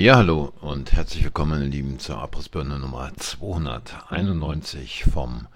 Ja, 0.00 0.16
hallo 0.16 0.54
und 0.62 0.92
herzlich 0.92 1.24
willkommen, 1.24 1.50
meine 1.50 1.66
Lieben, 1.66 1.98
zur 1.98 2.22
Abrissbirne 2.22 2.78
Nummer 2.78 3.12
291 3.14 5.04
vom 5.04 5.46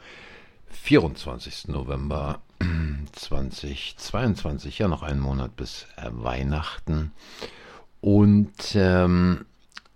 24. 0.69 1.69
November 1.69 2.43
2022. 3.13 4.79
Ja, 4.79 4.89
noch 4.89 5.03
einen 5.03 5.21
Monat 5.21 5.57
bis 5.57 5.87
äh, 5.97 6.11
Weihnachten. 6.11 7.13
Und 8.03 8.75
ähm, 8.75 9.47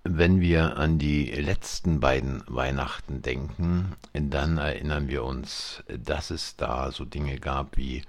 wenn 0.04 0.40
wir 0.40 0.78
an 0.78 0.98
die 0.98 1.26
letzten 1.26 2.00
beiden 2.00 2.42
Weihnachten 2.46 3.20
denken, 3.20 3.96
dann 4.14 4.56
erinnern 4.56 5.08
wir 5.08 5.24
uns, 5.24 5.82
dass 5.88 6.30
es 6.30 6.56
da 6.56 6.90
so 6.90 7.04
Dinge 7.04 7.38
gab 7.38 7.76
wie 7.76 8.00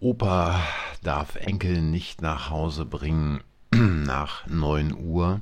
Opa 0.00 0.62
darf 1.02 1.36
Enkel 1.36 1.82
nicht 1.82 2.22
nach 2.22 2.48
Hause 2.48 2.86
bringen 2.86 3.42
nach 4.04 4.46
9 4.46 4.94
Uhr, 4.94 5.40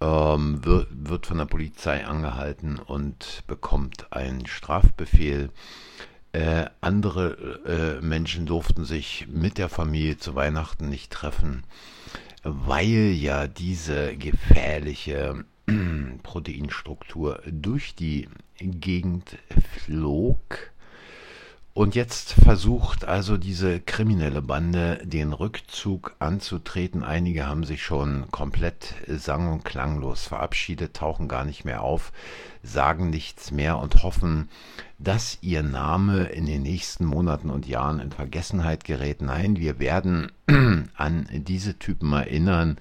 ähm, 0.00 0.64
wird, 0.64 0.88
wird 0.92 1.26
von 1.26 1.38
der 1.38 1.46
Polizei 1.46 2.06
angehalten 2.06 2.78
und 2.78 3.42
bekommt 3.46 4.12
einen 4.12 4.46
Strafbefehl. 4.46 5.50
Äh, 6.32 6.66
andere 6.80 8.00
äh, 8.00 8.04
Menschen 8.04 8.46
durften 8.46 8.84
sich 8.84 9.26
mit 9.28 9.58
der 9.58 9.68
Familie 9.68 10.16
zu 10.18 10.34
Weihnachten 10.34 10.88
nicht 10.88 11.12
treffen, 11.12 11.64
weil 12.42 13.12
ja 13.12 13.46
diese 13.46 14.16
gefährliche 14.16 15.44
Proteinstruktur 16.22 17.42
durch 17.46 17.94
die 17.94 18.28
Gegend 18.58 19.36
flog 19.84 20.71
und 21.74 21.94
jetzt 21.94 22.34
versucht 22.34 23.06
also 23.06 23.38
diese 23.38 23.80
kriminelle 23.80 24.42
Bande 24.42 25.00
den 25.04 25.32
Rückzug 25.32 26.14
anzutreten. 26.18 27.02
Einige 27.02 27.46
haben 27.46 27.64
sich 27.64 27.82
schon 27.82 28.30
komplett 28.30 28.94
sang- 29.06 29.50
und 29.50 29.64
klanglos 29.64 30.26
verabschiedet, 30.26 30.94
tauchen 30.94 31.28
gar 31.28 31.46
nicht 31.46 31.64
mehr 31.64 31.80
auf, 31.80 32.12
sagen 32.62 33.08
nichts 33.08 33.52
mehr 33.52 33.78
und 33.78 34.02
hoffen, 34.02 34.50
dass 34.98 35.38
ihr 35.40 35.62
Name 35.62 36.24
in 36.24 36.44
den 36.44 36.60
nächsten 36.60 37.06
Monaten 37.06 37.48
und 37.48 37.66
Jahren 37.66 38.00
in 38.00 38.12
Vergessenheit 38.12 38.84
gerät. 38.84 39.22
Nein, 39.22 39.56
wir 39.56 39.78
werden 39.78 40.30
an 40.94 41.26
diese 41.32 41.78
Typen 41.78 42.12
erinnern, 42.12 42.76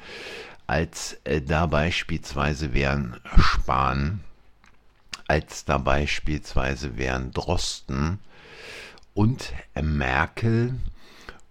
als 0.67 1.17
äh, 1.23 1.41
da 1.41 1.65
beispielsweise 1.65 2.73
wären 2.73 3.15
Spahn, 3.37 4.19
als 5.27 5.63
da 5.63 5.77
beispielsweise 5.77 6.97
wären 6.97 7.31
Drosten, 7.31 8.19
und 9.13 9.53
Merkel 9.81 10.75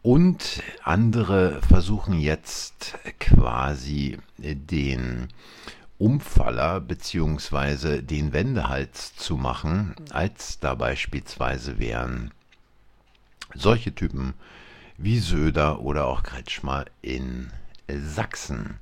und 0.02 0.62
andere 0.82 1.60
versuchen 1.62 2.18
jetzt 2.18 2.98
quasi 3.18 4.18
den 4.38 5.28
Umfaller 5.98 6.80
beziehungsweise 6.80 8.02
den 8.02 8.32
Wendehals 8.32 9.14
zu 9.16 9.36
machen, 9.36 9.94
als 10.10 10.58
da 10.58 10.74
beispielsweise 10.74 11.78
wären 11.78 12.30
solche 13.54 13.94
Typen 13.94 14.34
wie 14.96 15.18
Söder 15.18 15.80
oder 15.80 16.06
auch 16.06 16.22
Kretschmer 16.22 16.86
in 17.02 17.50
Sachsen. 17.88 18.78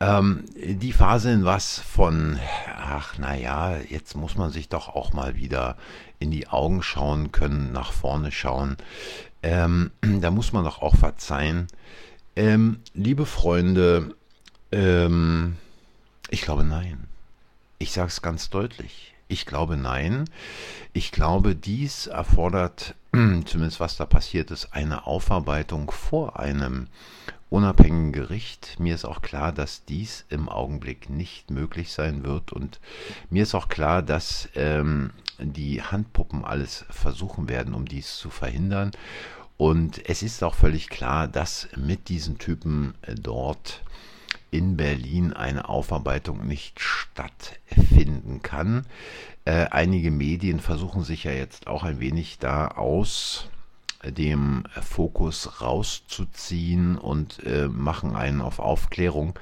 Ähm, 0.00 0.44
die 0.56 0.92
faseln 0.92 1.44
was 1.44 1.80
von, 1.80 2.38
ach 2.76 3.18
naja, 3.18 3.76
jetzt 3.78 4.16
muss 4.16 4.36
man 4.36 4.50
sich 4.50 4.68
doch 4.68 4.88
auch 4.88 5.12
mal 5.12 5.34
wieder 5.34 5.76
in 6.20 6.30
die 6.30 6.48
Augen 6.48 6.82
schauen 6.82 7.32
können, 7.32 7.72
nach 7.72 7.92
vorne 7.92 8.30
schauen. 8.30 8.76
Ähm, 9.42 9.90
da 10.20 10.30
muss 10.30 10.52
man 10.52 10.64
doch 10.64 10.82
auch 10.82 10.94
verzeihen. 10.94 11.66
Ähm, 12.36 12.80
liebe 12.94 13.26
Freunde, 13.26 14.14
ähm, 14.70 15.56
ich 16.30 16.42
glaube 16.42 16.64
nein. 16.64 17.08
Ich 17.78 17.92
sage 17.92 18.08
es 18.08 18.22
ganz 18.22 18.50
deutlich. 18.50 19.14
Ich 19.28 19.46
glaube 19.46 19.76
nein. 19.76 20.24
Ich 20.92 21.12
glaube, 21.12 21.54
dies 21.54 22.06
erfordert, 22.06 22.94
zumindest 23.12 23.80
was 23.80 23.96
da 23.96 24.06
passiert 24.06 24.50
ist, 24.50 24.72
eine 24.72 25.06
Aufarbeitung 25.06 25.90
vor 25.90 26.38
einem 26.38 26.86
unabhängigen 27.50 28.12
Gericht. 28.12 28.78
Mir 28.78 28.94
ist 28.94 29.04
auch 29.04 29.22
klar, 29.22 29.52
dass 29.52 29.84
dies 29.84 30.24
im 30.28 30.48
Augenblick 30.48 31.08
nicht 31.08 31.50
möglich 31.50 31.92
sein 31.92 32.24
wird 32.24 32.52
und 32.52 32.80
mir 33.30 33.42
ist 33.42 33.54
auch 33.54 33.68
klar, 33.68 34.02
dass 34.02 34.48
ähm, 34.54 35.10
die 35.38 35.82
Handpuppen 35.82 36.44
alles 36.44 36.84
versuchen 36.90 37.48
werden, 37.48 37.74
um 37.74 37.86
dies 37.86 38.16
zu 38.16 38.30
verhindern. 38.30 38.90
Und 39.56 40.08
es 40.08 40.22
ist 40.22 40.44
auch 40.44 40.54
völlig 40.54 40.88
klar, 40.88 41.26
dass 41.26 41.68
mit 41.76 42.08
diesen 42.08 42.38
Typen 42.38 42.94
äh, 43.02 43.14
dort 43.14 43.82
in 44.50 44.76
Berlin 44.76 45.32
eine 45.32 45.68
Aufarbeitung 45.68 46.46
nicht 46.46 46.80
stattfinden 46.80 48.40
kann. 48.42 48.86
Äh, 49.44 49.66
einige 49.70 50.10
Medien 50.10 50.60
versuchen 50.60 51.02
sich 51.02 51.24
ja 51.24 51.32
jetzt 51.32 51.66
auch 51.66 51.82
ein 51.82 52.00
wenig 52.00 52.38
da 52.38 52.68
aus 52.68 53.48
dem 54.04 54.64
Fokus 54.80 55.60
rauszuziehen 55.60 56.96
und 56.96 57.44
äh, 57.44 57.68
machen 57.68 58.14
einen 58.14 58.40
auf 58.40 58.58
Aufklärung. 58.58 59.38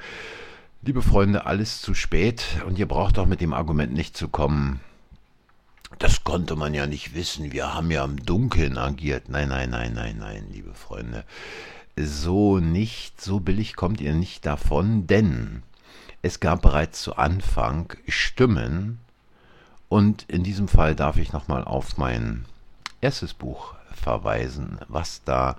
Liebe 0.82 1.02
Freunde, 1.02 1.46
alles 1.46 1.82
zu 1.82 1.94
spät 1.94 2.44
und 2.66 2.78
ihr 2.78 2.86
braucht 2.86 3.18
auch 3.18 3.26
mit 3.26 3.40
dem 3.40 3.52
Argument 3.52 3.92
nicht 3.92 4.16
zu 4.16 4.28
kommen. 4.28 4.80
Das 5.98 6.24
konnte 6.24 6.56
man 6.56 6.74
ja 6.74 6.86
nicht 6.86 7.14
wissen. 7.14 7.52
Wir 7.52 7.74
haben 7.74 7.90
ja 7.90 8.04
im 8.04 8.24
Dunkeln 8.24 8.76
agiert. 8.76 9.28
Nein, 9.28 9.48
nein, 9.48 9.70
nein, 9.70 9.94
nein, 9.94 10.16
nein, 10.18 10.46
liebe 10.52 10.74
Freunde. 10.74 11.24
So 11.96 12.58
nicht, 12.58 13.20
so 13.20 13.40
billig 13.40 13.76
kommt 13.76 14.00
ihr 14.00 14.14
nicht 14.14 14.44
davon, 14.44 15.06
denn 15.06 15.62
es 16.22 16.40
gab 16.40 16.62
bereits 16.62 17.02
zu 17.02 17.16
Anfang 17.16 17.94
Stimmen 18.08 18.98
und 19.88 20.24
in 20.28 20.42
diesem 20.42 20.68
Fall 20.68 20.94
darf 20.94 21.16
ich 21.16 21.32
nochmal 21.32 21.64
auf 21.64 21.96
mein 21.96 22.44
erstes 23.00 23.32
Buch 23.32 23.75
verweisen, 23.96 24.78
was 24.88 25.22
da 25.24 25.56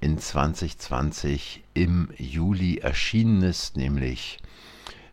in 0.00 0.18
2020 0.18 1.64
im 1.74 2.10
Juli 2.18 2.78
erschienen 2.78 3.42
ist, 3.42 3.76
nämlich 3.76 4.38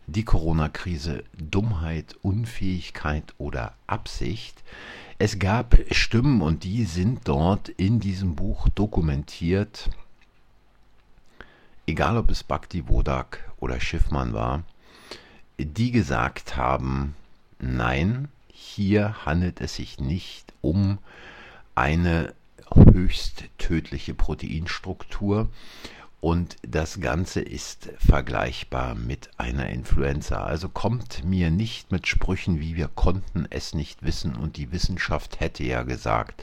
die 0.06 0.24
Corona-Krise 0.24 1.24
Dummheit, 1.32 2.16
Unfähigkeit 2.22 3.34
oder 3.38 3.74
Absicht. 3.86 4.62
Es 5.18 5.38
gab 5.38 5.78
Stimmen 5.90 6.42
und 6.42 6.64
die 6.64 6.84
sind 6.84 7.26
dort 7.26 7.68
in 7.70 8.00
diesem 8.00 8.34
Buch 8.34 8.68
dokumentiert, 8.68 9.88
egal 11.86 12.18
ob 12.18 12.30
es 12.30 12.42
Bhakti 12.42 12.88
Wodak 12.88 13.50
oder 13.58 13.80
Schiffmann 13.80 14.34
war, 14.34 14.64
die 15.58 15.92
gesagt 15.92 16.56
haben, 16.56 17.14
nein, 17.58 18.28
hier 18.48 19.24
handelt 19.24 19.60
es 19.60 19.76
sich 19.76 20.00
nicht 20.00 20.52
um 20.60 20.98
eine 21.74 22.34
höchst 22.74 23.44
tödliche 23.58 24.14
Proteinstruktur 24.14 25.48
und 26.24 26.56
das 26.62 27.00
Ganze 27.00 27.42
ist 27.42 27.90
vergleichbar 27.98 28.94
mit 28.94 29.28
einer 29.36 29.68
Influenza. 29.68 30.42
Also 30.44 30.70
kommt 30.70 31.22
mir 31.22 31.50
nicht 31.50 31.92
mit 31.92 32.06
Sprüchen 32.06 32.60
wie 32.60 32.76
wir 32.76 32.88
konnten 32.88 33.46
es 33.50 33.74
nicht 33.74 34.02
wissen 34.02 34.34
und 34.34 34.56
die 34.56 34.72
Wissenschaft 34.72 35.40
hätte 35.40 35.64
ja 35.64 35.82
gesagt. 35.82 36.42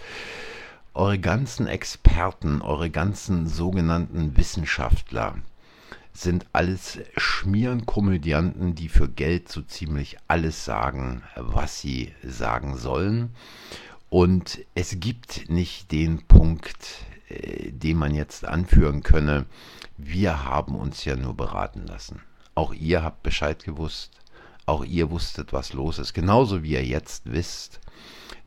Eure 0.93 1.17
ganzen 1.17 1.65
Experten, 1.65 2.61
eure 2.61 2.91
ganzen 2.91 3.47
sogenannten 3.47 4.37
Wissenschaftler 4.37 5.35
sind 6.13 6.45
alles 6.53 6.99
Schmierenkomödianten, 7.17 8.75
die 8.75 8.89
für 8.89 9.09
Geld 9.09 9.49
so 9.49 9.63
ziemlich 9.63 10.17
alles 10.27 10.63
sagen, 10.63 11.23
was 11.35 11.79
sie 11.81 12.13
sagen 12.23 12.77
sollen. 12.77 13.33
Und 14.11 14.59
es 14.75 14.99
gibt 14.99 15.49
nicht 15.49 15.93
den 15.93 16.27
Punkt, 16.27 17.05
äh, 17.29 17.71
den 17.71 17.95
man 17.95 18.13
jetzt 18.13 18.43
anführen 18.43 19.03
könne, 19.03 19.45
wir 19.95 20.43
haben 20.43 20.75
uns 20.75 21.05
ja 21.05 21.15
nur 21.15 21.33
beraten 21.33 21.87
lassen. 21.87 22.19
Auch 22.53 22.73
ihr 22.73 23.03
habt 23.03 23.23
Bescheid 23.23 23.63
gewusst, 23.63 24.11
auch 24.65 24.83
ihr 24.83 25.11
wusstet, 25.11 25.53
was 25.53 25.71
los 25.71 25.97
ist, 25.97 26.13
genauso 26.13 26.61
wie 26.61 26.73
ihr 26.73 26.85
jetzt 26.85 27.31
wisst, 27.31 27.79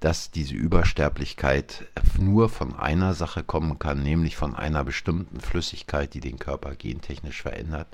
dass 0.01 0.31
diese 0.31 0.55
Übersterblichkeit 0.55 1.87
nur 2.19 2.51
von 2.51 2.75
einer 2.77 3.15
Sache 3.15 3.43
kommen 3.43 3.79
kann, 3.79 4.03
nämlich 4.03 4.37
von 4.37 4.55
einer 4.55 4.85
bestimmten 4.85 5.41
Flüssigkeit, 5.41 6.13
die 6.13 6.21
den 6.21 6.39
Körper 6.39 6.75
gentechnisch 6.75 7.41
verändert. 7.41 7.89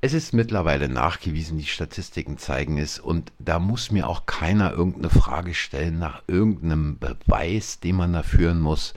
Es 0.00 0.12
ist 0.12 0.32
mittlerweile 0.32 0.88
nachgewiesen, 0.88 1.58
die 1.58 1.66
Statistiken 1.66 2.38
zeigen 2.38 2.78
es, 2.78 3.00
und 3.00 3.32
da 3.40 3.58
muss 3.58 3.90
mir 3.90 4.08
auch 4.08 4.26
keiner 4.26 4.72
irgendeine 4.72 5.10
Frage 5.10 5.54
stellen 5.54 5.98
nach 5.98 6.22
irgendeinem 6.28 6.98
Beweis, 6.98 7.80
den 7.80 7.96
man 7.96 8.12
da 8.12 8.22
führen 8.22 8.60
muss. 8.60 8.94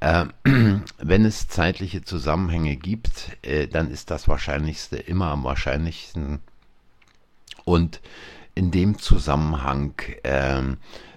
Äh, 0.00 0.24
wenn 0.98 1.24
es 1.26 1.48
zeitliche 1.48 2.02
Zusammenhänge 2.02 2.76
gibt, 2.76 3.36
äh, 3.42 3.66
dann 3.66 3.90
ist 3.90 4.10
das 4.10 4.26
Wahrscheinlichste 4.26 4.96
immer 4.96 5.26
am 5.26 5.44
wahrscheinlichsten. 5.44 6.38
Und 7.64 8.00
in 8.54 8.70
dem 8.70 8.98
Zusammenhang 8.98 9.92
äh, 10.22 10.62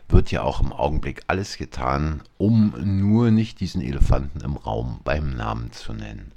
wird 0.09 0.31
ja 0.31 0.41
auch 0.41 0.59
im 0.59 0.73
Augenblick 0.73 1.21
alles 1.27 1.55
getan, 1.55 2.21
um 2.37 2.73
nur 2.77 3.31
nicht 3.31 3.61
diesen 3.61 3.81
Elefanten 3.81 4.41
im 4.41 4.57
Raum 4.57 4.99
beim 5.05 5.29
Namen 5.37 5.71
zu 5.71 5.93
nennen. 5.93 6.33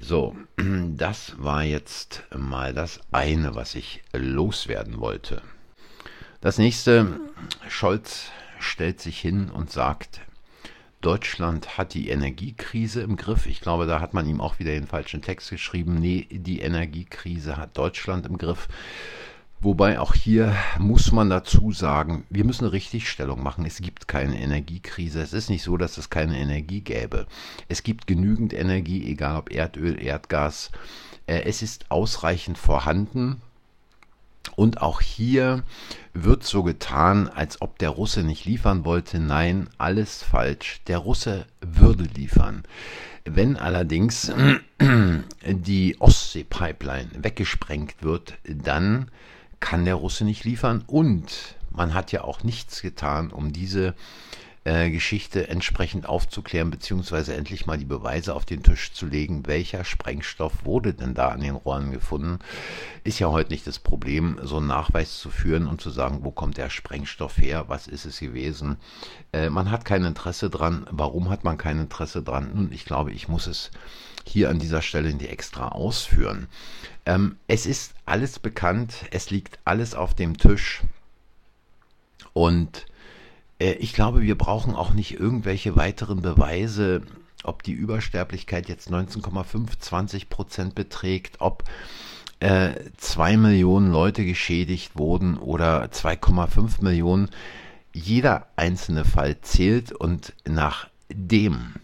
So, 0.00 0.36
das 0.56 1.34
war 1.38 1.64
jetzt 1.64 2.22
mal 2.34 2.72
das 2.72 3.00
eine, 3.10 3.54
was 3.54 3.74
ich 3.74 4.02
loswerden 4.12 5.00
wollte. 5.00 5.42
Das 6.40 6.58
nächste, 6.58 7.18
Scholz 7.68 8.30
stellt 8.60 9.00
sich 9.00 9.18
hin 9.18 9.50
und 9.50 9.72
sagt, 9.72 10.20
Deutschland 11.00 11.78
hat 11.78 11.94
die 11.94 12.08
Energiekrise 12.08 13.02
im 13.02 13.16
Griff. 13.16 13.46
Ich 13.46 13.60
glaube, 13.60 13.86
da 13.86 14.00
hat 14.00 14.14
man 14.14 14.28
ihm 14.28 14.40
auch 14.40 14.58
wieder 14.58 14.72
den 14.72 14.86
falschen 14.86 15.22
Text 15.22 15.50
geschrieben. 15.50 16.00
Nee, 16.00 16.26
die 16.30 16.60
Energiekrise 16.60 17.56
hat 17.56 17.76
Deutschland 17.76 18.26
im 18.26 18.36
Griff. 18.36 18.68
Wobei 19.60 19.98
auch 19.98 20.14
hier 20.14 20.54
muss 20.78 21.10
man 21.10 21.30
dazu 21.30 21.72
sagen, 21.72 22.24
wir 22.30 22.44
müssen 22.44 22.64
eine 22.64 22.72
Richtigstellung 22.72 23.42
machen. 23.42 23.64
Es 23.64 23.78
gibt 23.78 24.06
keine 24.06 24.40
Energiekrise. 24.40 25.20
Es 25.20 25.32
ist 25.32 25.50
nicht 25.50 25.64
so, 25.64 25.76
dass 25.76 25.98
es 25.98 26.10
keine 26.10 26.38
Energie 26.38 26.80
gäbe. 26.80 27.26
Es 27.68 27.82
gibt 27.82 28.06
genügend 28.06 28.52
Energie, 28.52 29.10
egal 29.10 29.36
ob 29.36 29.52
Erdöl, 29.52 30.00
Erdgas. 30.00 30.70
Äh, 31.26 31.42
es 31.42 31.62
ist 31.62 31.90
ausreichend 31.90 32.56
vorhanden. 32.56 33.42
Und 34.54 34.80
auch 34.80 35.00
hier 35.00 35.64
wird 36.14 36.44
so 36.44 36.62
getan, 36.62 37.28
als 37.28 37.60
ob 37.60 37.78
der 37.78 37.90
Russe 37.90 38.22
nicht 38.22 38.44
liefern 38.44 38.84
wollte. 38.84 39.18
Nein, 39.18 39.68
alles 39.76 40.22
falsch. 40.22 40.80
Der 40.86 40.98
Russe 40.98 41.46
würde 41.60 42.04
liefern. 42.04 42.62
Wenn 43.24 43.56
allerdings 43.56 44.32
die 45.44 45.96
Ostsee-Pipeline 46.00 47.10
weggesprengt 47.22 48.02
wird, 48.02 48.38
dann 48.44 49.10
kann 49.60 49.84
der 49.84 49.94
Russe 49.94 50.24
nicht 50.24 50.44
liefern. 50.44 50.84
Und 50.86 51.56
man 51.70 51.94
hat 51.94 52.12
ja 52.12 52.22
auch 52.24 52.42
nichts 52.42 52.82
getan, 52.82 53.30
um 53.30 53.52
diese 53.52 53.94
äh, 54.68 54.90
Geschichte 54.90 55.48
entsprechend 55.48 56.06
aufzuklären, 56.06 56.70
beziehungsweise 56.70 57.34
endlich 57.34 57.64
mal 57.64 57.78
die 57.78 57.86
Beweise 57.86 58.34
auf 58.34 58.44
den 58.44 58.62
Tisch 58.62 58.92
zu 58.92 59.06
legen, 59.06 59.46
welcher 59.46 59.82
Sprengstoff 59.82 60.66
wurde 60.66 60.92
denn 60.92 61.14
da 61.14 61.28
an 61.28 61.40
den 61.40 61.54
Rohren 61.54 61.90
gefunden. 61.90 62.38
Ist 63.02 63.18
ja 63.18 63.28
heute 63.28 63.50
nicht 63.50 63.66
das 63.66 63.78
Problem, 63.78 64.38
so 64.42 64.58
einen 64.58 64.66
Nachweis 64.66 65.18
zu 65.18 65.30
führen 65.30 65.66
und 65.66 65.80
zu 65.80 65.88
sagen, 65.88 66.18
wo 66.20 66.30
kommt 66.30 66.58
der 66.58 66.68
Sprengstoff 66.68 67.38
her, 67.38 67.64
was 67.68 67.86
ist 67.86 68.04
es 68.04 68.20
gewesen. 68.20 68.76
Äh, 69.32 69.48
man 69.48 69.70
hat 69.70 69.86
kein 69.86 70.04
Interesse 70.04 70.50
dran. 70.50 70.86
Warum 70.90 71.30
hat 71.30 71.44
man 71.44 71.56
kein 71.56 71.78
Interesse 71.78 72.22
dran? 72.22 72.50
Nun, 72.54 72.70
ich 72.70 72.84
glaube, 72.84 73.12
ich 73.12 73.26
muss 73.26 73.46
es 73.46 73.70
hier 74.26 74.50
an 74.50 74.58
dieser 74.58 74.82
Stelle 74.82 75.14
nicht 75.14 75.30
extra 75.30 75.68
ausführen. 75.68 76.46
Ähm, 77.06 77.36
es 77.46 77.64
ist 77.64 77.94
alles 78.04 78.38
bekannt, 78.38 79.06
es 79.12 79.30
liegt 79.30 79.60
alles 79.64 79.94
auf 79.94 80.12
dem 80.12 80.36
Tisch 80.36 80.82
und 82.34 82.84
ich 83.58 83.92
glaube, 83.92 84.22
wir 84.22 84.38
brauchen 84.38 84.74
auch 84.74 84.92
nicht 84.92 85.18
irgendwelche 85.18 85.76
weiteren 85.76 86.22
Beweise, 86.22 87.02
ob 87.42 87.62
die 87.62 87.72
Übersterblichkeit 87.72 88.68
jetzt 88.68 88.90
19,5, 88.90 89.78
20 89.78 90.28
Prozent 90.28 90.74
beträgt, 90.74 91.40
ob 91.40 91.64
äh, 92.40 92.70
2 92.96 93.36
Millionen 93.36 93.90
Leute 93.90 94.24
geschädigt 94.24 94.92
wurden 94.96 95.38
oder 95.38 95.84
2,5 95.86 96.82
Millionen. 96.82 97.30
Jeder 97.92 98.46
einzelne 98.56 99.04
Fall 99.04 99.40
zählt 99.40 99.92
und 99.92 100.34
nachdem 100.44 101.74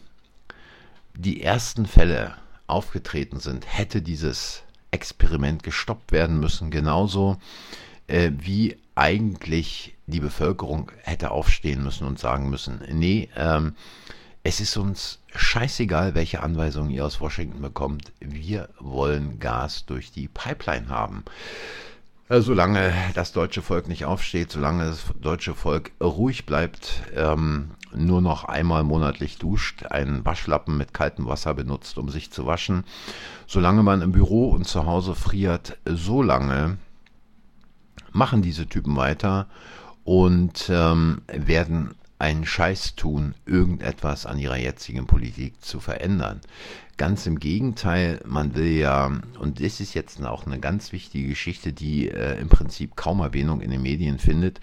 die 1.15 1.43
ersten 1.43 1.87
Fälle 1.87 2.35
aufgetreten 2.67 3.41
sind, 3.41 3.67
hätte 3.67 4.03
dieses 4.03 4.63
Experiment 4.91 5.63
gestoppt 5.63 6.13
werden 6.13 6.39
müssen, 6.39 6.71
genauso 6.71 7.37
äh, 8.07 8.31
wie 8.39 8.77
eigentlich 8.95 9.94
die 10.07 10.21
Bevölkerung 10.21 10.91
hätte 11.03 11.31
aufstehen 11.31 11.83
müssen 11.83 12.07
und 12.07 12.19
sagen 12.19 12.51
müssen, 12.51 12.81
nee, 12.93 13.29
ähm, 13.37 13.75
es 14.43 14.61
ist 14.61 14.77
uns 14.77 15.21
scheißegal, 15.35 16.15
welche 16.15 16.43
Anweisungen 16.43 16.91
ihr 16.91 17.07
aus 17.07 17.21
Washington 17.21 17.63
bekommt, 17.63 18.13
wir 18.21 18.69
wollen 18.79 19.39
Gas 19.39 19.87
durch 19.87 20.13
die 20.13 20.29
Pipeline 20.29 20.89
haben. 20.89 21.25
Äh, 22.29 22.41
solange 22.41 22.93
das 23.15 23.33
deutsche 23.33 23.63
Volk 23.63 23.89
nicht 23.89 24.05
aufsteht, 24.05 24.51
solange 24.51 24.85
das 24.85 25.05
deutsche 25.21 25.55
Volk 25.55 25.93
ruhig 26.01 26.47
bleibt, 26.47 27.03
ähm, 27.15 27.71
nur 27.95 28.21
noch 28.21 28.45
einmal 28.45 28.83
monatlich 28.83 29.39
duscht, 29.39 29.87
einen 29.87 30.25
Waschlappen 30.25 30.77
mit 30.77 30.93
kaltem 30.93 31.27
Wasser 31.27 31.55
benutzt, 31.55 31.97
um 31.97 32.09
sich 32.09 32.31
zu 32.31 32.47
waschen, 32.47 32.85
solange 33.47 33.83
man 33.83 34.03
im 34.03 34.13
Büro 34.13 34.51
und 34.51 34.67
zu 34.67 34.85
Hause 34.85 35.15
friert, 35.15 35.79
solange 35.85 36.79
machen 38.13 38.43
diese 38.43 38.67
Typen 38.67 38.97
weiter 38.97 39.47
und 40.05 40.71
ähm, 40.71 41.23
werden 41.29 41.95
einen 42.19 42.47
Scheiß 42.47 42.95
tun, 42.95 43.35
irgendetwas 43.45 44.25
an 44.25 44.39
ihrer 44.39 44.57
jetzigen 44.57 45.07
Politik 45.07 45.61
zu 45.63 45.81
verändern. 45.81 46.41
Ganz 46.97 47.27
im 47.27 47.41
Gegenteil, 47.41 48.21
man 48.25 48.55
will 48.55 48.71
ja, 48.71 49.11
und 49.41 49.61
das 49.61 49.81
ist 49.81 49.95
jetzt 49.95 50.25
auch 50.25 50.47
eine 50.47 50.61
ganz 50.61 50.93
wichtige 50.93 51.29
Geschichte, 51.29 51.73
die 51.73 52.09
äh, 52.09 52.39
im 52.41 52.49
Prinzip 52.49 52.95
kaum 52.95 53.19
Erwähnung 53.21 53.61
in 53.61 53.71
den 53.71 53.83
Medien 53.83 54.19
findet, 54.19 54.61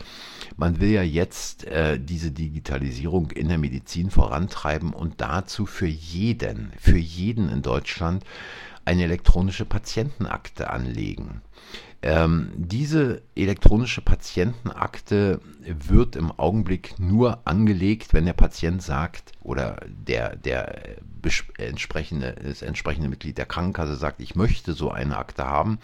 man 0.55 0.79
will 0.79 0.91
ja 0.91 1.03
jetzt 1.03 1.65
äh, 1.65 1.99
diese 1.99 2.31
Digitalisierung 2.31 3.31
in 3.31 3.49
der 3.49 3.57
Medizin 3.57 4.09
vorantreiben 4.09 4.93
und 4.93 5.19
dazu 5.19 5.65
für 5.65 5.87
jeden, 5.87 6.71
für 6.79 6.97
jeden 6.97 7.49
in 7.49 7.61
Deutschland 7.61 8.23
eine 8.85 9.03
elektronische 9.03 9.65
Patientenakte 9.65 10.69
anlegen. 10.69 11.41
Ähm, 12.03 12.51
diese 12.55 13.21
elektronische 13.35 14.01
Patientenakte 14.01 15.39
wird 15.59 16.15
im 16.15 16.31
Augenblick 16.31 16.97
nur 16.97 17.41
angelegt, 17.45 18.13
wenn 18.13 18.25
der 18.25 18.33
Patient 18.33 18.81
sagt 18.81 19.33
oder 19.43 19.77
der, 19.87 20.35
der 20.35 20.97
entsprechende, 21.59 22.35
das 22.43 22.63
entsprechende 22.63 23.07
Mitglied 23.07 23.37
der 23.37 23.45
Krankenkasse 23.45 23.95
sagt, 23.95 24.19
ich 24.19 24.35
möchte 24.35 24.73
so 24.73 24.89
eine 24.89 25.17
Akte 25.17 25.45
haben. 25.45 25.77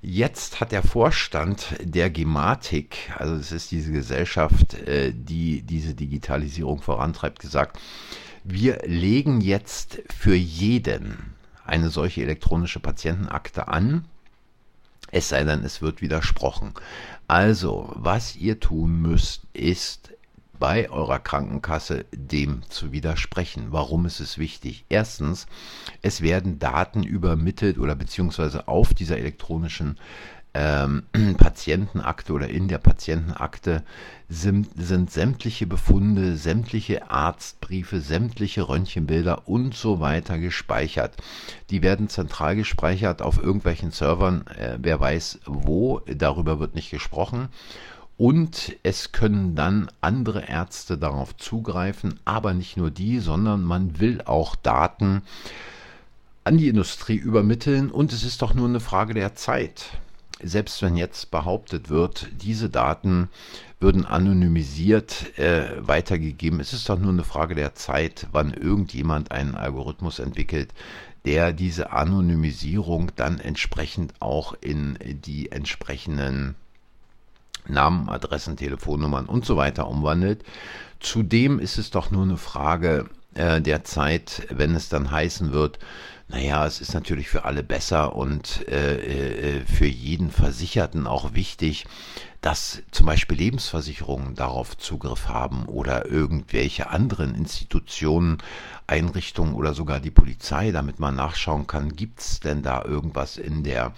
Jetzt 0.00 0.60
hat 0.60 0.70
der 0.70 0.84
Vorstand 0.84 1.74
der 1.80 2.10
Gematik, 2.10 3.12
also 3.16 3.34
es 3.34 3.50
ist 3.50 3.72
diese 3.72 3.90
Gesellschaft, 3.90 4.74
äh, 4.74 5.12
die 5.12 5.62
diese 5.62 5.94
Digitalisierung 5.94 6.82
vorantreibt, 6.82 7.40
gesagt, 7.40 7.80
wir 8.44 8.78
legen 8.84 9.40
jetzt 9.40 10.02
für 10.16 10.36
jeden 10.36 11.34
eine 11.64 11.90
solche 11.90 12.22
elektronische 12.22 12.78
Patientenakte 12.78 13.66
an 13.66 14.04
es 15.10 15.28
sei 15.28 15.44
denn, 15.44 15.64
es 15.64 15.82
wird 15.82 16.02
widersprochen. 16.02 16.74
Also, 17.28 17.92
was 17.94 18.36
ihr 18.36 18.60
tun 18.60 19.00
müsst, 19.02 19.42
ist 19.52 20.10
bei 20.58 20.90
eurer 20.90 21.18
Krankenkasse 21.18 22.06
dem 22.12 22.62
zu 22.68 22.92
widersprechen. 22.92 23.72
Warum 23.72 24.06
ist 24.06 24.20
es 24.20 24.38
wichtig? 24.38 24.84
Erstens, 24.88 25.46
es 26.02 26.22
werden 26.22 26.58
Daten 26.58 27.02
übermittelt 27.02 27.78
oder 27.78 27.94
beziehungsweise 27.94 28.68
auf 28.68 28.94
dieser 28.94 29.18
elektronischen 29.18 29.98
ähm, 30.56 31.02
Patientenakte 31.36 32.32
oder 32.32 32.48
in 32.48 32.66
der 32.68 32.78
Patientenakte 32.78 33.82
sind, 34.30 34.68
sind 34.76 35.10
sämtliche 35.10 35.66
Befunde, 35.66 36.36
sämtliche 36.36 37.10
Arztbriefe, 37.10 38.00
sämtliche 38.00 38.68
Röntgenbilder 38.68 39.46
und 39.46 39.74
so 39.74 40.00
weiter 40.00 40.38
gespeichert. 40.38 41.14
Die 41.68 41.82
werden 41.82 42.08
zentral 42.08 42.56
gespeichert 42.56 43.20
auf 43.20 43.40
irgendwelchen 43.40 43.90
Servern, 43.90 44.46
äh, 44.46 44.78
wer 44.80 44.98
weiß 44.98 45.40
wo, 45.44 46.00
darüber 46.06 46.58
wird 46.58 46.74
nicht 46.74 46.90
gesprochen. 46.90 47.48
Und 48.16 48.74
es 48.82 49.12
können 49.12 49.54
dann 49.56 49.90
andere 50.00 50.48
Ärzte 50.48 50.96
darauf 50.96 51.36
zugreifen, 51.36 52.18
aber 52.24 52.54
nicht 52.54 52.78
nur 52.78 52.90
die, 52.90 53.18
sondern 53.18 53.62
man 53.62 54.00
will 54.00 54.22
auch 54.24 54.56
Daten 54.56 55.20
an 56.44 56.56
die 56.56 56.68
Industrie 56.68 57.16
übermitteln 57.16 57.90
und 57.90 58.14
es 58.14 58.22
ist 58.22 58.40
doch 58.40 58.54
nur 58.54 58.68
eine 58.68 58.80
Frage 58.80 59.12
der 59.12 59.34
Zeit 59.34 59.98
selbst 60.42 60.82
wenn 60.82 60.96
jetzt 60.96 61.30
behauptet 61.30 61.88
wird, 61.88 62.28
diese 62.40 62.68
Daten 62.68 63.28
würden 63.80 64.04
anonymisiert 64.04 65.38
äh, 65.38 65.86
weitergegeben, 65.86 66.60
es 66.60 66.72
ist 66.72 66.88
doch 66.88 66.98
nur 66.98 67.12
eine 67.12 67.24
Frage 67.24 67.54
der 67.54 67.74
Zeit, 67.74 68.26
wann 68.32 68.52
irgendjemand 68.52 69.32
einen 69.32 69.54
Algorithmus 69.54 70.18
entwickelt, 70.18 70.72
der 71.24 71.52
diese 71.52 71.92
Anonymisierung 71.92 73.12
dann 73.16 73.38
entsprechend 73.38 74.14
auch 74.20 74.54
in 74.60 74.98
die 75.02 75.50
entsprechenden 75.50 76.54
Namen, 77.66 78.08
Adressen, 78.08 78.56
Telefonnummern 78.56 79.26
und 79.26 79.44
so 79.44 79.56
weiter 79.56 79.88
umwandelt. 79.88 80.44
Zudem 81.00 81.58
ist 81.58 81.78
es 81.78 81.90
doch 81.90 82.10
nur 82.10 82.22
eine 82.22 82.36
Frage 82.36 83.10
äh, 83.34 83.60
der 83.60 83.84
Zeit, 83.84 84.46
wenn 84.50 84.74
es 84.74 84.88
dann 84.88 85.10
heißen 85.10 85.52
wird, 85.52 85.78
naja, 86.28 86.66
es 86.66 86.80
ist 86.80 86.92
natürlich 86.92 87.28
für 87.28 87.44
alle 87.44 87.62
besser 87.62 88.16
und 88.16 88.66
äh, 88.68 89.58
äh, 89.58 89.60
für 89.64 89.86
jeden 89.86 90.32
Versicherten 90.32 91.06
auch 91.06 91.34
wichtig, 91.34 91.86
dass 92.40 92.82
zum 92.90 93.06
Beispiel 93.06 93.38
Lebensversicherungen 93.38 94.34
darauf 94.34 94.76
Zugriff 94.76 95.28
haben 95.28 95.66
oder 95.66 96.06
irgendwelche 96.06 96.90
anderen 96.90 97.34
Institutionen, 97.34 98.38
Einrichtungen 98.88 99.54
oder 99.54 99.72
sogar 99.72 100.00
die 100.00 100.10
Polizei, 100.10 100.72
damit 100.72 100.98
man 100.98 101.14
nachschauen 101.14 101.66
kann, 101.66 101.94
gibt 101.94 102.20
es 102.20 102.40
denn 102.40 102.62
da 102.62 102.84
irgendwas 102.84 103.36
in 103.36 103.62
der 103.62 103.94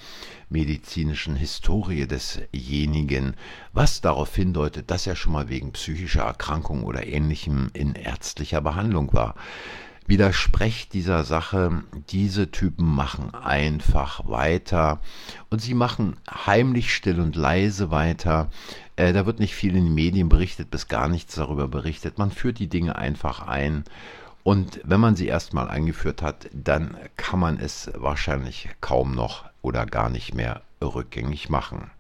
medizinischen 0.50 1.36
Historie 1.36 2.06
desjenigen, 2.06 3.34
was 3.72 4.00
darauf 4.00 4.34
hindeutet, 4.34 4.90
dass 4.90 5.06
er 5.06 5.16
schon 5.16 5.32
mal 5.32 5.48
wegen 5.48 5.72
psychischer 5.72 6.22
Erkrankung 6.22 6.84
oder 6.84 7.06
ähnlichem 7.06 7.70
in 7.72 7.94
ärztlicher 7.94 8.60
Behandlung 8.60 9.12
war. 9.12 9.34
Widersprecht 10.08 10.94
dieser 10.94 11.22
Sache. 11.22 11.84
Diese 12.10 12.50
Typen 12.50 12.86
machen 12.86 13.34
einfach 13.34 14.26
weiter. 14.26 15.00
Und 15.50 15.60
sie 15.60 15.74
machen 15.74 16.16
heimlich 16.28 16.94
still 16.94 17.20
und 17.20 17.36
leise 17.36 17.90
weiter. 17.90 18.50
Äh, 18.96 19.12
da 19.12 19.26
wird 19.26 19.38
nicht 19.38 19.54
viel 19.54 19.76
in 19.76 19.84
den 19.84 19.94
Medien 19.94 20.28
berichtet, 20.28 20.70
bis 20.70 20.88
gar 20.88 21.08
nichts 21.08 21.34
darüber 21.34 21.68
berichtet. 21.68 22.16
Man 22.18 22.30
führt 22.30 22.58
die 22.58 22.68
Dinge 22.68 22.96
einfach 22.96 23.46
ein. 23.46 23.84
Und 24.44 24.80
wenn 24.82 24.98
man 24.98 25.14
sie 25.14 25.26
erstmal 25.26 25.68
eingeführt 25.68 26.22
hat, 26.22 26.48
dann 26.52 26.96
kann 27.16 27.38
man 27.38 27.58
es 27.58 27.90
wahrscheinlich 27.94 28.70
kaum 28.80 29.14
noch 29.14 29.44
oder 29.60 29.84
gar 29.84 30.08
nicht 30.08 30.34
mehr 30.34 30.62
rückgängig 30.82 31.50
machen. 31.50 31.90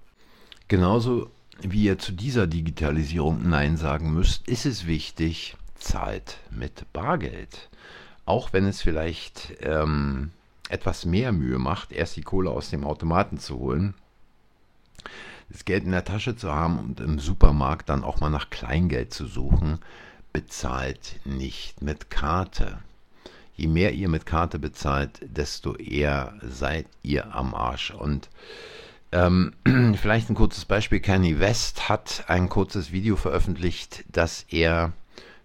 Genauso 0.66 1.30
wie 1.60 1.84
ihr 1.84 1.98
zu 1.98 2.12
dieser 2.12 2.46
Digitalisierung 2.46 3.48
Nein 3.48 3.76
sagen 3.76 4.14
müsst, 4.14 4.48
ist 4.48 4.64
es 4.64 4.86
wichtig, 4.86 5.56
zahlt 5.78 6.38
mit 6.50 6.90
Bargeld. 6.92 7.68
Auch 8.28 8.52
wenn 8.52 8.66
es 8.66 8.82
vielleicht 8.82 9.54
ähm, 9.62 10.32
etwas 10.68 11.06
mehr 11.06 11.32
Mühe 11.32 11.58
macht, 11.58 11.92
erst 11.92 12.14
die 12.14 12.22
Kohle 12.22 12.50
aus 12.50 12.68
dem 12.68 12.84
Automaten 12.84 13.38
zu 13.38 13.58
holen, 13.58 13.94
das 15.48 15.64
Geld 15.64 15.84
in 15.84 15.92
der 15.92 16.04
Tasche 16.04 16.36
zu 16.36 16.52
haben 16.52 16.78
und 16.78 17.00
im 17.00 17.18
Supermarkt 17.20 17.88
dann 17.88 18.04
auch 18.04 18.20
mal 18.20 18.28
nach 18.28 18.50
Kleingeld 18.50 19.14
zu 19.14 19.24
suchen, 19.24 19.78
bezahlt 20.30 21.20
nicht 21.24 21.80
mit 21.80 22.10
Karte. 22.10 22.80
Je 23.56 23.66
mehr 23.66 23.94
ihr 23.94 24.10
mit 24.10 24.26
Karte 24.26 24.58
bezahlt, 24.58 25.20
desto 25.22 25.74
eher 25.76 26.34
seid 26.42 26.84
ihr 27.02 27.34
am 27.34 27.54
Arsch. 27.54 27.92
Und 27.92 28.28
ähm, 29.10 29.54
vielleicht 29.96 30.28
ein 30.28 30.34
kurzes 30.34 30.66
Beispiel. 30.66 31.00
Kanye 31.00 31.40
West 31.40 31.88
hat 31.88 32.24
ein 32.28 32.50
kurzes 32.50 32.92
Video 32.92 33.16
veröffentlicht, 33.16 34.04
dass 34.14 34.44
er 34.50 34.92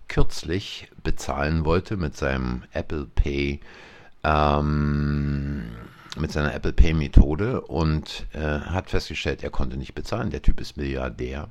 kürzlich 0.08 0.90
bezahlen 1.04 1.66
wollte 1.66 1.98
mit 1.98 2.16
seinem 2.16 2.64
Apple 2.72 3.08
Pay, 3.16 3.60
ähm, 4.24 5.64
mit 6.18 6.32
seiner 6.32 6.54
Apple 6.54 6.74
Pay 6.74 6.94
Methode 6.94 7.62
und 7.62 8.28
äh, 8.34 8.40
hat 8.40 8.90
festgestellt, 8.90 9.44
er 9.44 9.50
konnte 9.50 9.78
nicht 9.78 9.96
bezahlen. 9.96 10.30
Der 10.30 10.42
Typ 10.42 10.60
ist 10.60 10.78
Milliardär. 10.78 11.50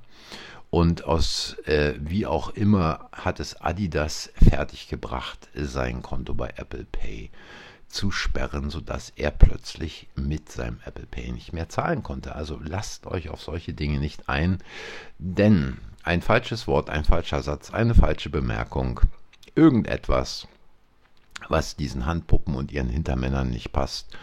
Und 0.71 1.05
aus 1.05 1.59
äh, 1.67 1.95
wie 2.01 2.25
auch 2.25 2.51
immer 2.51 3.11
hat 3.13 3.41
es 3.41 3.61
Adidas 3.61 4.33
fertiggebracht, 4.37 5.51
sein 5.55 6.01
Konto 6.01 6.33
bei 6.33 6.49
Apple 6.57 6.87
Pay 6.91 7.31
zu 7.93 8.11
sperren, 8.11 8.71
sodass 8.71 9.13
er 9.17 9.31
plötzlich 9.31 10.09
mit 10.15 10.51
seinem 10.51 10.81
Apple 10.87 11.07
Pay 11.07 11.31
nicht 11.33 11.53
mehr 11.53 11.69
zahlen 11.69 12.03
konnte. 12.03 12.35
Also 12.35 12.59
lasst 12.63 13.07
euch 13.07 13.29
auf 13.29 13.43
solche 13.43 13.75
Dinge 13.75 13.99
nicht 13.99 14.31
ein, 14.31 14.59
denn 15.19 15.77
ein 16.03 16.23
falsches 16.23 16.67
Wort, 16.67 16.91
ein 16.91 17.05
falscher 17.05 17.43
Satz, 17.43 17.73
eine 17.73 17.95
falsche 17.95 18.31
Bemerkung, 18.31 19.01
irgendetwas, 19.55 20.49
was 21.49 21.77
diesen 21.77 22.07
Handpuppen 22.07 22.55
und 22.55 22.73
ihren 22.73 22.89
Hintermännern 22.89 23.51
nicht 23.51 23.73
passt, 23.73 24.17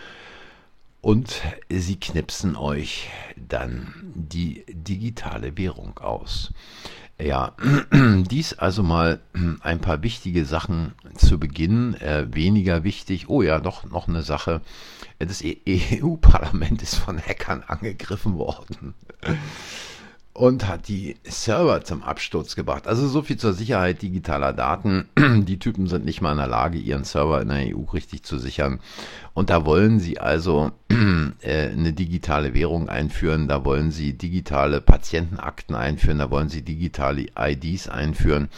und 1.01 1.41
sie 1.69 1.97
knipsen 1.97 2.57
euch 2.57 3.09
dann 3.37 3.93
die 4.15 4.65
digitale 4.67 5.57
Währung 5.57 5.97
aus. 5.99 6.51
Ja, 7.21 7.55
dies 7.93 8.53
also 8.53 8.83
mal 8.83 9.21
ein 9.61 9.79
paar 9.79 10.03
wichtige 10.03 10.45
Sachen 10.45 10.93
zu 11.15 11.39
Beginn. 11.39 11.93
Äh, 11.95 12.27
weniger 12.33 12.83
wichtig, 12.83 13.29
oh 13.29 13.41
ja, 13.41 13.59
doch 13.59 13.85
noch 13.85 14.07
eine 14.07 14.23
Sache. 14.23 14.61
Das 15.19 15.43
EU-Parlament 15.43 16.81
ist 16.81 16.95
von 16.95 17.17
Hackern 17.17 17.63
angegriffen 17.63 18.37
worden 18.37 18.93
und 20.33 20.67
hat 20.67 20.87
die 20.87 21.17
Server 21.23 21.83
zum 21.83 22.03
Absturz 22.03 22.55
gebracht. 22.55 22.87
Also 22.87 23.07
so 23.07 23.21
viel 23.21 23.37
zur 23.37 23.53
Sicherheit 23.53 24.01
digitaler 24.01 24.53
Daten. 24.53 25.09
Die 25.45 25.59
Typen 25.59 25.87
sind 25.87 26.05
nicht 26.05 26.21
mal 26.21 26.31
in 26.31 26.37
der 26.37 26.47
Lage, 26.47 26.77
ihren 26.77 27.03
Server 27.03 27.41
in 27.41 27.49
der 27.49 27.75
EU 27.75 27.81
richtig 27.91 28.23
zu 28.23 28.37
sichern. 28.37 28.79
Und 29.33 29.49
da 29.49 29.65
wollen 29.65 29.99
sie 29.99 30.19
also 30.19 30.71
eine 31.43 31.93
digitale 31.93 32.53
Währung 32.53 32.89
einführen, 32.89 33.47
da 33.47 33.63
wollen 33.63 33.91
sie 33.91 34.13
digitale 34.13 34.81
Patientenakten 34.81 35.75
einführen, 35.75 36.17
da 36.17 36.31
wollen 36.31 36.49
sie 36.49 36.63
digitale 36.63 37.27
IDs 37.37 37.87
einführen. 37.87 38.49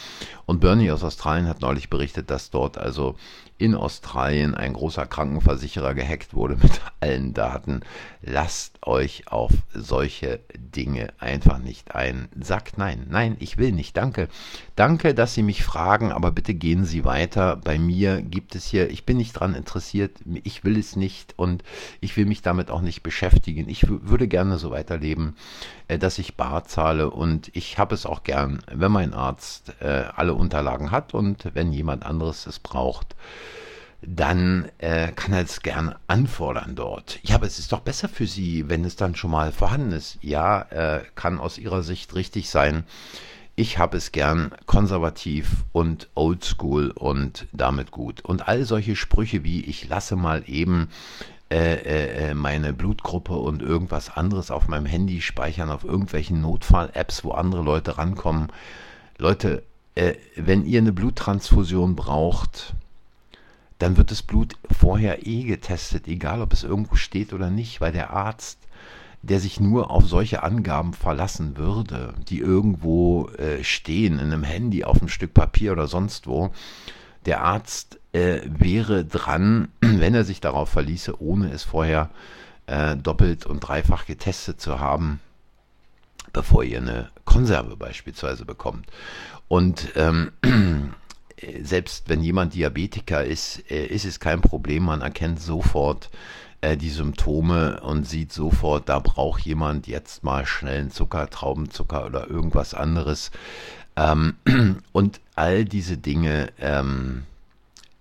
Und 0.45 0.59
Bernie 0.59 0.91
aus 0.91 1.03
Australien 1.03 1.47
hat 1.47 1.61
neulich 1.61 1.89
berichtet, 1.89 2.29
dass 2.29 2.49
dort 2.49 2.77
also 2.77 3.15
in 3.61 3.75
Australien 3.75 4.55
ein 4.55 4.73
großer 4.73 5.05
Krankenversicherer 5.05 5.93
gehackt 5.93 6.33
wurde 6.33 6.55
mit 6.55 6.81
allen 6.99 7.33
Daten. 7.33 7.81
Lasst 8.23 8.79
euch 8.85 9.27
auf 9.27 9.51
solche 9.73 10.39
Dinge 10.57 11.13
einfach 11.19 11.59
nicht 11.59 11.93
ein. 11.93 12.27
Sagt 12.39 12.79
nein, 12.79 13.05
nein, 13.09 13.37
ich 13.39 13.57
will 13.57 13.71
nicht, 13.71 13.95
danke. 13.95 14.29
Danke, 14.75 15.13
dass 15.13 15.35
Sie 15.35 15.43
mich 15.43 15.63
fragen, 15.63 16.11
aber 16.11 16.31
bitte 16.31 16.55
gehen 16.55 16.85
Sie 16.85 17.05
weiter. 17.05 17.55
Bei 17.55 17.77
mir 17.77 18.23
gibt 18.23 18.55
es 18.55 18.65
hier, 18.65 18.89
ich 18.89 19.05
bin 19.05 19.17
nicht 19.17 19.35
daran 19.35 19.53
interessiert, 19.53 20.17
ich 20.43 20.63
will 20.63 20.77
es 20.77 20.95
nicht 20.95 21.35
und 21.37 21.63
ich 22.01 22.17
will 22.17 22.20
mich 22.25 22.41
damit 22.41 22.69
auch 22.71 22.81
nicht 22.81 23.03
beschäftigen. 23.03 23.69
Ich 23.69 23.85
würde 23.87 24.27
gerne 24.27 24.57
so 24.57 24.71
weiterleben, 24.71 25.35
äh, 25.87 25.97
dass 25.97 26.19
ich 26.19 26.35
bar 26.35 26.65
zahle 26.65 27.09
und 27.09 27.49
ich 27.53 27.77
habe 27.77 27.95
es 27.95 28.05
auch 28.05 28.23
gern, 28.23 28.63
wenn 28.71 28.91
mein 28.91 29.13
Arzt 29.13 29.73
äh, 29.81 30.05
alle 30.15 30.33
Unterlagen 30.33 30.91
hat 30.91 31.13
und 31.13 31.49
wenn 31.53 31.73
jemand 31.73 32.05
anderes 32.05 32.47
es 32.47 32.59
braucht 32.59 33.15
dann 34.03 34.67
äh, 34.79 35.11
kann 35.11 35.33
er 35.33 35.43
es 35.43 35.61
gern 35.61 35.95
anfordern 36.07 36.75
dort. 36.75 37.19
Ja, 37.23 37.35
aber 37.35 37.45
es 37.45 37.59
ist 37.59 37.71
doch 37.71 37.81
besser 37.81 38.09
für 38.09 38.25
Sie, 38.25 38.67
wenn 38.67 38.83
es 38.83 38.95
dann 38.95 39.15
schon 39.15 39.31
mal 39.31 39.51
vorhanden 39.51 39.91
ist. 39.91 40.17
Ja, 40.21 40.63
äh, 40.63 41.03
kann 41.15 41.39
aus 41.39 41.57
Ihrer 41.57 41.83
Sicht 41.83 42.15
richtig 42.15 42.49
sein. 42.49 42.83
Ich 43.55 43.77
habe 43.77 43.97
es 43.97 44.11
gern 44.11 44.51
konservativ 44.65 45.65
und 45.71 46.09
oldschool 46.15 46.91
und 46.91 47.47
damit 47.51 47.91
gut. 47.91 48.21
Und 48.21 48.47
all 48.47 48.63
solche 48.63 48.95
Sprüche 48.95 49.43
wie 49.43 49.63
ich 49.65 49.87
lasse 49.87 50.15
mal 50.15 50.43
eben 50.47 50.89
äh, 51.51 51.73
äh, 51.73 52.29
äh, 52.29 52.33
meine 52.33 52.71
Blutgruppe 52.71 53.33
und 53.33 53.61
irgendwas 53.61 54.09
anderes 54.09 54.51
auf 54.51 54.69
meinem 54.69 54.85
Handy 54.85 55.19
speichern, 55.19 55.69
auf 55.69 55.83
irgendwelchen 55.83 56.39
Notfall-Apps, 56.39 57.25
wo 57.25 57.31
andere 57.31 57.61
Leute 57.61 57.97
rankommen. 57.97 58.47
Leute, 59.17 59.61
äh, 59.95 60.13
wenn 60.37 60.65
ihr 60.65 60.79
eine 60.79 60.93
Bluttransfusion 60.93 61.97
braucht, 61.97 62.73
dann 63.79 63.97
wird 63.97 64.11
das 64.11 64.21
Blut 64.21 64.55
vorher 64.71 65.27
eh 65.27 65.43
getestet, 65.43 66.07
egal 66.07 66.41
ob 66.41 66.53
es 66.53 66.63
irgendwo 66.63 66.95
steht 66.95 67.33
oder 67.33 67.49
nicht, 67.49 67.81
weil 67.81 67.91
der 67.91 68.11
Arzt, 68.11 68.57
der 69.21 69.41
sich 69.41 69.59
nur 69.59 69.91
auf 69.91 70.07
solche 70.07 70.43
Angaben 70.43 70.93
verlassen 70.93 71.57
würde, 71.57 72.13
die 72.29 72.39
irgendwo 72.39 73.27
äh, 73.27 73.61
stehen, 73.61 74.19
in 74.19 74.31
einem 74.31 74.43
Handy, 74.43 74.85
auf 74.85 74.99
einem 74.99 75.09
Stück 75.09 75.33
Papier 75.33 75.73
oder 75.73 75.87
sonst 75.87 76.27
wo, 76.27 76.51
der 77.25 77.41
Arzt 77.41 77.99
äh, 78.13 78.41
wäre 78.45 79.05
dran, 79.05 79.69
wenn 79.81 80.13
er 80.13 80.23
sich 80.23 80.41
darauf 80.41 80.69
verließe, 80.69 81.21
ohne 81.21 81.51
es 81.51 81.63
vorher 81.63 82.09
äh, 82.67 82.95
doppelt 82.95 83.45
und 83.45 83.59
dreifach 83.59 84.05
getestet 84.05 84.61
zu 84.61 84.79
haben, 84.79 85.19
bevor 86.33 86.63
ihr 86.63 86.79
eine 86.79 87.09
Konserve 87.25 87.75
beispielsweise 87.75 88.45
bekommt. 88.45 88.87
Und 89.47 89.89
ähm, 89.95 90.31
selbst 91.61 92.09
wenn 92.09 92.21
jemand 92.21 92.53
Diabetiker 92.53 93.23
ist, 93.23 93.69
äh, 93.69 93.85
ist 93.85 94.05
es 94.05 94.19
kein 94.19 94.41
Problem. 94.41 94.83
Man 94.83 95.01
erkennt 95.01 95.39
sofort 95.39 96.09
äh, 96.61 96.77
die 96.77 96.89
Symptome 96.89 97.81
und 97.81 98.07
sieht 98.07 98.31
sofort, 98.31 98.87
da 98.87 98.99
braucht 98.99 99.41
jemand 99.41 99.87
jetzt 99.87 100.23
mal 100.23 100.45
schnellen 100.45 100.91
Zucker, 100.91 101.29
Traubenzucker 101.29 102.05
oder 102.05 102.29
irgendwas 102.29 102.73
anderes. 102.73 103.31
Ähm, 104.01 104.35
und 104.91 105.21
all 105.35 105.65
diese 105.65 105.97
Dinge, 105.97 106.51
ähm, 106.59 107.23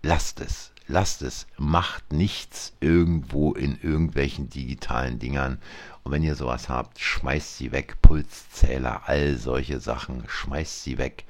lasst 0.02 0.40
es, 0.40 0.72
lasst 0.86 1.22
es, 1.22 1.46
macht 1.56 2.12
nichts 2.12 2.72
irgendwo 2.80 3.52
in 3.52 3.78
irgendwelchen 3.80 4.48
digitalen 4.48 5.18
Dingern. 5.18 5.58
Und 6.02 6.12
wenn 6.12 6.22
ihr 6.22 6.34
sowas 6.34 6.68
habt, 6.68 6.98
schmeißt 6.98 7.58
sie 7.58 7.72
weg. 7.72 7.96
Pulszähler, 8.00 9.02
all 9.06 9.36
solche 9.36 9.80
Sachen, 9.80 10.24
schmeißt 10.26 10.82
sie 10.82 10.96
weg. 10.96 11.24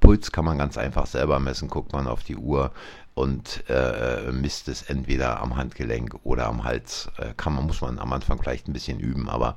Puls 0.00 0.32
kann 0.32 0.44
man 0.44 0.58
ganz 0.58 0.76
einfach 0.76 1.06
selber 1.06 1.38
messen, 1.38 1.68
guckt 1.68 1.92
man 1.92 2.08
auf 2.08 2.24
die 2.24 2.36
Uhr 2.36 2.72
und 3.16 3.64
äh, 3.70 4.30
misst 4.30 4.68
es 4.68 4.82
entweder 4.82 5.40
am 5.40 5.56
Handgelenk 5.56 6.16
oder 6.22 6.48
am 6.48 6.64
Hals. 6.64 7.08
Äh, 7.16 7.32
kann 7.34 7.54
man, 7.54 7.64
muss 7.64 7.80
man 7.80 7.98
am 7.98 8.12
Anfang 8.12 8.38
vielleicht 8.38 8.68
ein 8.68 8.74
bisschen 8.74 9.00
üben, 9.00 9.30
aber 9.30 9.56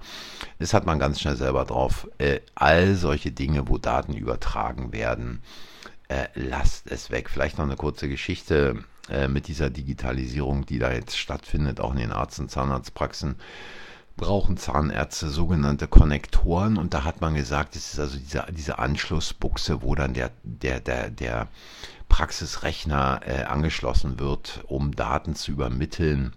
das 0.60 0.74
hat 0.74 0.86
man 0.86 0.98
ganz 0.98 1.20
schnell 1.20 1.36
selber 1.36 1.66
drauf. 1.66 2.08
Äh, 2.20 2.40
all 2.56 2.96
solche 2.96 3.32
Dinge, 3.32 3.68
wo 3.68 3.78
Daten 3.78 4.14
übertragen 4.14 4.94
werden, 4.94 5.42
äh, 6.08 6.28
lasst 6.36 6.90
es 6.90 7.12
weg. 7.12 7.30
Vielleicht 7.30 7.58
noch 7.58 7.66
eine 7.66 7.76
kurze 7.76 8.08
Geschichte 8.08 8.86
äh, 9.10 9.28
mit 9.28 9.50
dieser 9.50 9.70
Digitalisierung, 9.70 10.66
die 10.66 10.80
da 10.80 10.94
jetzt 10.94 11.18
stattfindet, 11.18 11.82
auch 11.82 11.92
in 11.92 12.00
den 12.00 12.14
Arzt- 12.14 12.40
und 12.40 12.50
Zahnarztpraxen 12.50 13.36
brauchen 14.16 14.58
Zahnärzte 14.58 15.30
sogenannte 15.30 15.88
Konnektoren 15.88 16.78
und 16.78 16.94
da 16.94 17.06
hat 17.06 17.22
man 17.22 17.36
gesagt, 17.36 17.78
es 17.78 17.94
ist 17.94 18.00
also 18.00 18.18
diese, 18.18 18.46
diese 18.52 18.78
Anschlussbuchse, 18.78 19.82
wo 19.82 19.96
dann 19.96 20.14
der, 20.14 20.32
der, 20.44 20.82
der, 20.82 21.10
der 21.10 21.48
Praxisrechner 22.10 23.22
äh, 23.26 23.44
angeschlossen 23.44 24.20
wird, 24.20 24.64
um 24.68 24.96
Daten 24.96 25.36
zu 25.36 25.52
übermitteln 25.52 26.34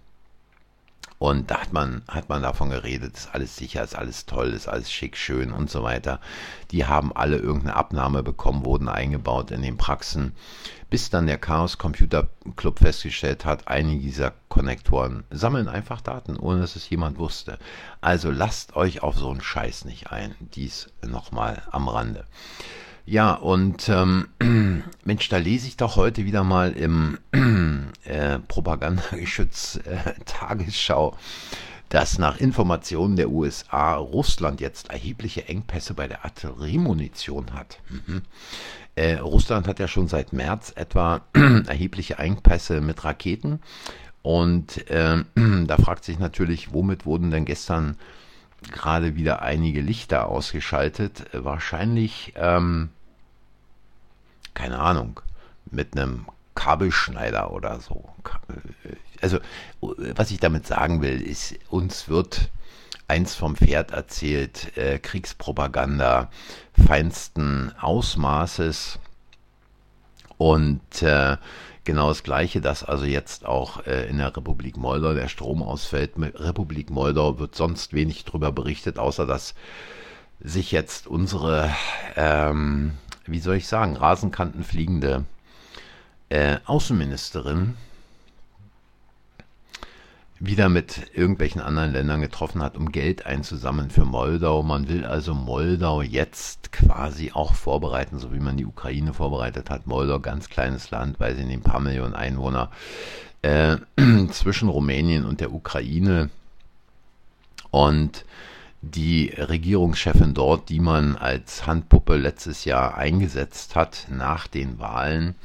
Und 1.19 1.51
da 1.51 1.61
hat 1.61 1.71
man, 1.71 2.01
hat 2.09 2.27
man 2.27 2.41
davon 2.41 2.69
geredet, 2.69 3.15
ist 3.15 3.33
alles 3.33 3.55
sicher, 3.55 3.81
ist 3.81 3.95
alles 3.95 4.25
toll, 4.25 4.49
ist 4.49 4.67
alles 4.67 4.91
schick, 4.91 5.15
schön 5.15 5.53
und 5.53 5.69
so 5.69 5.81
weiter. 5.81 6.19
Die 6.71 6.85
haben 6.85 7.15
alle 7.15 7.37
irgendeine 7.37 7.77
Abnahme 7.77 8.23
bekommen, 8.23 8.65
wurden 8.65 8.89
eingebaut 8.89 9.51
in 9.51 9.61
den 9.61 9.77
Praxen, 9.77 10.35
bis 10.89 11.09
dann 11.09 11.25
der 11.25 11.37
Chaos 11.37 11.77
Computer 11.77 12.27
Club 12.57 12.79
festgestellt 12.79 13.45
hat, 13.45 13.69
einige 13.69 14.01
dieser 14.01 14.33
Konnektoren 14.49 15.23
sammeln 15.31 15.69
einfach 15.69 16.01
Daten, 16.01 16.35
ohne 16.35 16.59
dass 16.59 16.75
es 16.75 16.89
jemand 16.89 17.17
wusste. 17.17 17.57
Also 18.01 18.29
lasst 18.29 18.75
euch 18.75 19.01
auf 19.01 19.17
so 19.17 19.29
einen 19.31 19.41
Scheiß 19.41 19.85
nicht 19.85 20.11
ein. 20.11 20.35
Dies 20.39 20.89
nochmal 21.05 21.63
am 21.71 21.87
Rande. 21.87 22.25
Ja, 23.05 23.33
und 23.33 23.89
ähm, 23.89 24.27
Mensch, 25.03 25.27
da 25.27 25.37
lese 25.37 25.67
ich 25.67 25.75
doch 25.75 25.97
heute 25.97 26.25
wieder 26.25 26.43
mal 26.43 26.71
im 26.71 27.17
äh, 28.05 28.39
Propagandageschütz 28.39 29.79
äh, 29.85 30.13
dass 31.89 32.17
nach 32.17 32.37
Informationen 32.39 33.17
der 33.17 33.29
USA 33.29 33.95
Russland 33.95 34.61
jetzt 34.61 34.89
erhebliche 34.89 35.47
Engpässe 35.47 35.93
bei 35.93 36.07
der 36.07 36.23
Artilleriemunition 36.25 37.53
hat. 37.53 37.79
Mhm. 37.89 38.21
Äh, 38.95 39.15
Russland 39.15 39.67
hat 39.67 39.79
ja 39.79 39.87
schon 39.87 40.07
seit 40.07 40.33
März 40.33 40.71
etwa 40.75 41.21
erhebliche 41.33 42.17
Engpässe 42.17 42.79
mit 42.79 43.03
Raketen. 43.03 43.59
Und 44.21 44.89
äh, 44.89 45.23
da 45.67 45.77
fragt 45.77 46.05
sich 46.05 46.19
natürlich, 46.19 46.73
womit 46.73 47.05
wurden 47.05 47.31
denn 47.31 47.43
gestern 47.43 47.97
gerade 48.71 49.15
wieder 49.15 49.41
einige 49.41 49.81
Lichter 49.81 50.27
ausgeschaltet. 50.27 51.25
Wahrscheinlich, 51.33 52.33
ähm, 52.35 52.89
keine 54.53 54.79
Ahnung, 54.79 55.19
mit 55.69 55.97
einem 55.97 56.25
Kabelschneider 56.55 57.51
oder 57.51 57.79
so. 57.79 58.09
Also, 59.21 59.39
was 59.81 60.31
ich 60.31 60.39
damit 60.39 60.67
sagen 60.67 61.01
will, 61.01 61.21
ist, 61.21 61.55
uns 61.69 62.09
wird 62.09 62.51
eins 63.07 63.35
vom 63.35 63.55
Pferd 63.55 63.91
erzählt, 63.91 64.77
äh, 64.77 64.99
Kriegspropaganda 64.99 66.29
feinsten 66.87 67.73
Ausmaßes 67.79 68.99
und 70.37 71.01
äh, 71.01 71.37
Genau 71.85 72.07
das 72.07 72.23
Gleiche, 72.23 72.61
dass 72.61 72.83
also 72.83 73.03
jetzt 73.03 73.45
auch 73.45 73.85
äh, 73.85 74.07
in 74.07 74.17
der 74.17 74.35
Republik 74.35 74.77
Moldau 74.77 75.13
der 75.13 75.27
Strom 75.27 75.61
ausfällt. 75.61 76.17
Mit 76.17 76.39
Republik 76.39 76.89
Moldau 76.89 77.39
wird 77.39 77.55
sonst 77.55 77.93
wenig 77.93 78.23
darüber 78.23 78.53
berichtet, 78.53 78.97
außer 78.97 79.25
dass 79.25 79.53
sich 80.39 80.71
jetzt 80.71 81.07
unsere, 81.07 81.69
ähm, 82.15 82.93
wie 83.25 83.39
soll 83.39 83.55
ich 83.55 83.67
sagen, 83.67 83.97
rasenkantenfliegende 83.97 85.25
äh, 86.29 86.57
Außenministerin 86.65 87.75
wieder 90.45 90.67
mit 90.67 91.09
irgendwelchen 91.13 91.61
anderen 91.61 91.93
Ländern 91.93 92.19
getroffen 92.19 92.61
hat, 92.61 92.75
um 92.75 92.91
Geld 92.91 93.25
einzusammeln 93.25 93.89
für 93.89 94.03
Moldau. 94.03 94.61
Man 94.61 94.89
will 94.89 95.05
also 95.05 95.33
Moldau 95.33 96.01
jetzt 96.01 96.73
quasi 96.73 97.31
auch 97.31 97.53
vorbereiten, 97.53 98.19
so 98.19 98.33
wie 98.33 98.41
man 98.41 98.57
die 98.57 98.65
Ukraine 98.65 99.13
vorbereitet 99.13 99.69
hat. 99.69 99.87
Moldau, 99.87 100.19
ganz 100.19 100.49
kleines 100.49 100.91
Land, 100.91 101.21
weil 101.21 101.35
sie 101.35 101.43
in 101.43 101.49
ein 101.49 101.61
paar 101.61 101.79
Millionen 101.79 102.13
Einwohner 102.13 102.71
äh, 103.41 103.77
zwischen 104.31 104.67
Rumänien 104.67 105.23
und 105.23 105.39
der 105.39 105.53
Ukraine. 105.53 106.29
Und 107.71 108.25
die 108.81 109.33
Regierungschefin 109.37 110.33
dort, 110.33 110.67
die 110.67 110.81
man 110.81 111.15
als 111.15 111.65
Handpuppe 111.67 112.17
letztes 112.17 112.65
Jahr 112.65 112.97
eingesetzt 112.97 113.77
hat 113.77 114.07
nach 114.09 114.47
den 114.47 114.77
Wahlen, 114.77 115.35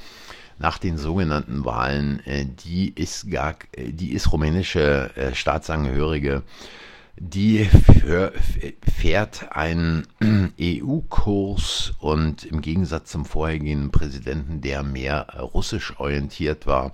nach 0.58 0.78
den 0.78 0.98
sogenannten 0.98 1.64
Wahlen, 1.64 2.20
äh, 2.26 2.46
die 2.46 2.92
ist 2.94 3.30
gar, 3.30 3.54
äh, 3.72 3.92
die 3.92 4.12
ist 4.12 4.32
rumänische 4.32 5.10
äh, 5.16 5.34
Staatsangehörige, 5.34 6.42
die 7.20 7.68
fährt 8.96 9.50
einen 9.50 10.06
EU-Kurs 10.60 11.92
und 11.98 12.44
im 12.44 12.60
Gegensatz 12.60 13.10
zum 13.10 13.24
vorhergehenden 13.24 13.90
Präsidenten, 13.90 14.60
der 14.60 14.84
mehr 14.84 15.26
russisch 15.52 15.98
orientiert 15.98 16.68
war. 16.68 16.92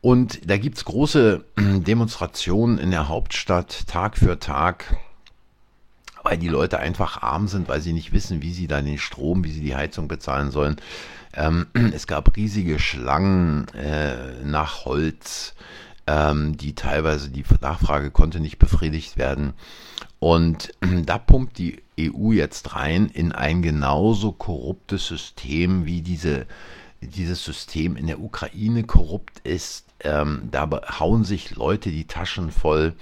Und 0.00 0.50
da 0.50 0.56
gibt 0.56 0.78
es 0.78 0.84
große 0.84 1.44
Demonstrationen 1.58 2.78
in 2.78 2.90
der 2.90 3.08
Hauptstadt 3.08 3.86
Tag 3.86 4.18
für 4.18 4.40
Tag 4.40 4.96
weil 6.30 6.38
die 6.38 6.48
Leute 6.48 6.78
einfach 6.78 7.22
arm 7.22 7.48
sind, 7.48 7.68
weil 7.68 7.80
sie 7.80 7.92
nicht 7.92 8.12
wissen, 8.12 8.40
wie 8.40 8.52
sie 8.52 8.68
dann 8.68 8.84
den 8.84 8.98
Strom, 8.98 9.42
wie 9.42 9.50
sie 9.50 9.62
die 9.62 9.74
Heizung 9.74 10.06
bezahlen 10.06 10.52
sollen. 10.52 10.76
Ähm, 11.34 11.66
es 11.92 12.06
gab 12.06 12.36
riesige 12.36 12.78
Schlangen 12.78 13.66
äh, 13.74 14.44
nach 14.44 14.84
Holz, 14.84 15.54
ähm, 16.06 16.56
die 16.56 16.76
teilweise 16.76 17.30
die 17.30 17.44
Nachfrage 17.60 18.12
konnte 18.12 18.38
nicht 18.38 18.60
befriedigt 18.60 19.16
werden. 19.16 19.54
Und 20.20 20.70
äh, 20.82 21.02
da 21.04 21.18
pumpt 21.18 21.58
die 21.58 21.82
EU 21.98 22.30
jetzt 22.30 22.76
rein 22.76 23.08
in 23.08 23.32
ein 23.32 23.60
genauso 23.60 24.30
korruptes 24.30 25.08
System, 25.08 25.84
wie 25.84 26.00
diese, 26.00 26.46
dieses 27.00 27.44
System 27.44 27.96
in 27.96 28.06
der 28.06 28.20
Ukraine 28.20 28.84
korrupt 28.84 29.40
ist. 29.40 29.84
Ähm, 30.04 30.48
da 30.52 30.70
hauen 31.00 31.24
sich 31.24 31.56
Leute 31.56 31.90
die 31.90 32.06
Taschen 32.06 32.52
voll 32.52 32.94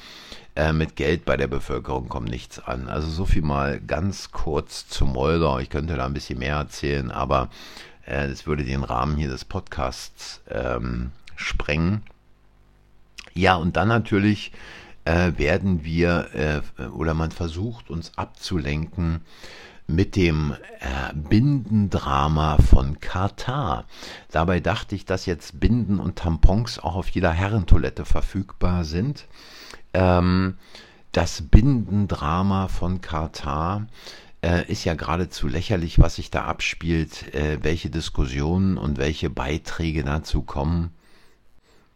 äh, 0.59 0.73
mit 0.73 0.97
Geld 0.97 1.25
bei 1.25 1.37
der 1.37 1.47
Bevölkerung 1.47 2.09
kommt 2.09 2.29
nichts 2.29 2.59
an. 2.59 2.89
Also 2.89 3.09
so 3.09 3.25
viel 3.25 3.43
mal 3.43 3.81
ganz 3.81 4.33
kurz 4.33 4.89
zu 4.89 5.07
Moldau. 5.07 5.61
Ich 5.61 5.71
könnte 5.71 5.95
da 5.95 6.05
ein 6.05 6.15
bisschen 6.15 6.41
mehr 6.41 6.57
erzählen, 6.57 7.13
aber 7.13 7.49
äh, 8.05 8.27
das 8.27 8.45
würde 8.45 8.65
den 8.65 8.83
Rahmen 8.83 9.17
hier 9.17 9.29
des 9.29 9.45
Podcasts 9.45 10.41
ähm, 10.51 11.13
sprengen. 11.37 12.03
Ja, 13.35 13.55
und 13.55 13.77
dann 13.77 13.87
natürlich 13.87 14.51
äh, 15.05 15.31
werden 15.37 15.85
wir 15.85 16.35
äh, 16.35 16.87
oder 16.89 17.15
man 17.15 17.31
versucht 17.31 17.89
uns 17.89 18.19
abzulenken 18.19 19.21
mit 19.89 20.17
dem 20.17 20.55
äh, 20.81 21.15
Bindendrama 21.15 22.59
von 22.59 23.01
Katar. 23.01 23.87
Dabei 24.31 24.61
dachte 24.61 24.95
ich, 24.95 25.07
dass 25.07 25.27
jetzt 25.27 25.59
Binden 25.59 25.99
und 25.99 26.17
Tampons 26.17 26.79
auch 26.79 26.95
auf 26.95 27.09
jeder 27.09 27.33
Herrentoilette 27.33 28.05
verfügbar 28.05 28.85
sind. 28.85 29.27
Ähm, 29.95 30.59
das 31.13 31.43
Bindendrama 31.43 32.69
von 32.69 33.01
Katar 33.01 33.87
äh, 34.43 34.71
ist 34.71 34.85
ja 34.85 34.95
geradezu 34.95 35.49
lächerlich, 35.49 35.99
was 35.99 36.17
sich 36.17 36.31
da 36.31 36.45
abspielt, 36.45 37.35
äh, 37.35 37.59
welche 37.63 37.89
Diskussionen 37.89 38.77
und 38.77 38.99
welche 38.99 39.31
Beiträge 39.31 40.05
dazu 40.05 40.43
kommen. 40.43 40.91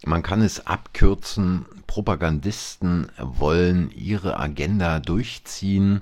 Man 0.05 0.23
kann 0.23 0.41
es 0.41 0.67
abkürzen, 0.67 1.67
Propagandisten 1.87 3.09
wollen 3.19 3.91
ihre 3.93 4.41
Agenda 4.41 4.99
durchziehen. 4.99 6.01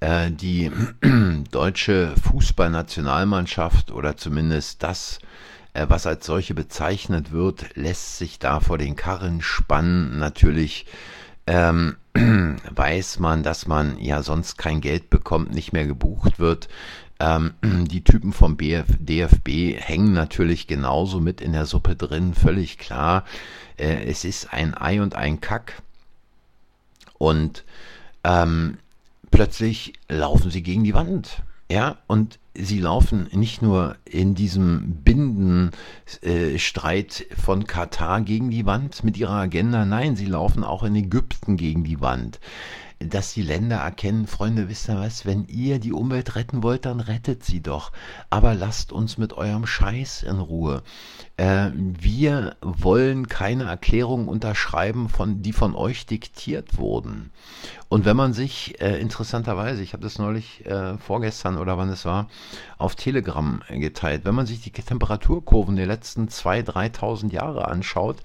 Äh, 0.00 0.30
die 0.30 0.70
deutsche 1.50 2.14
Fußballnationalmannschaft 2.22 3.90
oder 3.90 4.16
zumindest 4.16 4.82
das, 4.82 5.18
äh, 5.72 5.86
was 5.88 6.06
als 6.06 6.26
solche 6.26 6.54
bezeichnet 6.54 7.32
wird, 7.32 7.74
lässt 7.76 8.18
sich 8.18 8.38
da 8.38 8.60
vor 8.60 8.78
den 8.78 8.96
Karren 8.96 9.40
spannen. 9.40 10.18
Natürlich 10.18 10.86
ähm, 11.46 11.96
weiß 12.14 13.20
man, 13.20 13.42
dass 13.42 13.66
man 13.66 13.98
ja 13.98 14.22
sonst 14.22 14.58
kein 14.58 14.80
Geld 14.80 15.08
bekommt, 15.08 15.54
nicht 15.54 15.72
mehr 15.72 15.86
gebucht 15.86 16.38
wird. 16.38 16.68
Ähm, 17.18 17.54
die 17.62 18.04
Typen 18.04 18.32
vom 18.32 18.56
BF, 18.56 18.86
DFB 18.98 19.78
hängen 19.78 20.12
natürlich 20.12 20.66
genauso 20.66 21.20
mit 21.20 21.40
in 21.40 21.52
der 21.52 21.64
Suppe 21.66 21.96
drin, 21.96 22.34
völlig 22.34 22.76
klar. 22.76 23.24
Äh, 23.78 24.04
es 24.04 24.24
ist 24.24 24.52
ein 24.52 24.76
Ei 24.76 25.00
und 25.00 25.14
ein 25.14 25.40
Kack. 25.40 25.80
Und 27.18 27.64
ähm, 28.24 28.76
plötzlich 29.36 29.92
laufen 30.08 30.50
sie 30.50 30.62
gegen 30.62 30.82
die 30.82 30.94
Wand. 30.94 31.42
Ja, 31.70 31.98
und 32.06 32.38
sie 32.58 32.80
laufen 32.80 33.28
nicht 33.32 33.62
nur 33.62 33.96
in 34.04 34.34
diesem 34.34 35.02
Bindenstreit 35.02 37.26
äh, 37.30 37.36
von 37.36 37.66
Katar 37.66 38.20
gegen 38.22 38.50
die 38.50 38.66
Wand 38.66 39.04
mit 39.04 39.16
ihrer 39.16 39.34
Agenda, 39.34 39.84
nein, 39.84 40.16
sie 40.16 40.26
laufen 40.26 40.64
auch 40.64 40.82
in 40.82 40.94
Ägypten 40.94 41.56
gegen 41.56 41.84
die 41.84 42.00
Wand 42.00 42.40
dass 42.98 43.34
die 43.34 43.42
Länder 43.42 43.76
erkennen, 43.76 44.26
Freunde, 44.26 44.70
wisst 44.70 44.88
ihr 44.88 44.96
was, 44.96 45.26
wenn 45.26 45.46
ihr 45.48 45.78
die 45.78 45.92
Umwelt 45.92 46.34
retten 46.34 46.62
wollt, 46.62 46.86
dann 46.86 47.00
rettet 47.00 47.44
sie 47.44 47.60
doch. 47.60 47.92
Aber 48.30 48.54
lasst 48.54 48.90
uns 48.90 49.18
mit 49.18 49.34
eurem 49.34 49.66
Scheiß 49.66 50.22
in 50.22 50.38
Ruhe. 50.38 50.82
Äh, 51.36 51.70
wir 51.74 52.56
wollen 52.62 53.28
keine 53.28 53.64
Erklärungen 53.64 54.28
unterschreiben, 54.28 55.10
von, 55.10 55.42
die 55.42 55.52
von 55.52 55.74
euch 55.74 56.06
diktiert 56.06 56.78
wurden. 56.78 57.32
Und 57.88 58.06
wenn 58.06 58.16
man 58.16 58.32
sich 58.32 58.80
äh, 58.80 58.98
interessanterweise, 58.98 59.82
ich 59.82 59.92
habe 59.92 60.02
das 60.02 60.18
neulich 60.18 60.64
äh, 60.64 60.96
vorgestern 60.96 61.58
oder 61.58 61.76
wann 61.76 61.90
es 61.90 62.06
war, 62.06 62.28
auf 62.78 62.94
Telegram 62.94 63.62
geteilt, 63.68 64.24
wenn 64.24 64.34
man 64.34 64.46
sich 64.46 64.60
die 64.60 64.70
Temperaturkurven 64.70 65.76
der 65.76 65.86
letzten 65.86 66.28
2.000, 66.28 66.96
3.000 66.96 67.32
Jahre 67.32 67.68
anschaut, 67.68 68.16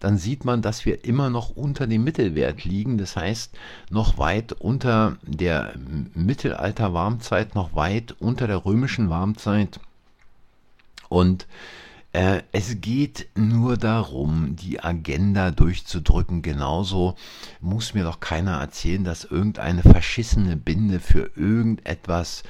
dann 0.00 0.18
sieht 0.18 0.44
man, 0.44 0.62
dass 0.62 0.84
wir 0.86 1.04
immer 1.04 1.30
noch 1.30 1.50
unter 1.50 1.86
dem 1.86 2.04
Mittelwert 2.04 2.64
liegen. 2.64 2.98
Das 2.98 3.16
heißt, 3.16 3.56
noch 3.90 4.18
weit 4.18 4.52
unter 4.52 5.16
der 5.22 5.74
Mittelalter-Warmzeit, 6.14 7.54
noch 7.54 7.74
weit 7.74 8.14
unter 8.18 8.46
der 8.46 8.64
römischen 8.64 9.10
Warmzeit. 9.10 9.80
Und 11.08 11.46
Äh, 12.12 12.42
es 12.52 12.80
geht 12.80 13.28
nur 13.36 13.76
darum, 13.76 14.56
die 14.56 14.80
Agenda 14.82 15.50
durchzudrücken. 15.50 16.40
Genauso 16.40 17.16
muss 17.60 17.92
mir 17.92 18.02
doch 18.04 18.20
keiner 18.20 18.58
erzählen, 18.60 19.04
dass 19.04 19.24
irgendeine 19.24 19.82
verschissene 19.82 20.56
Binde 20.56 21.00
für 21.00 21.30
irgendetwas, 21.36 22.44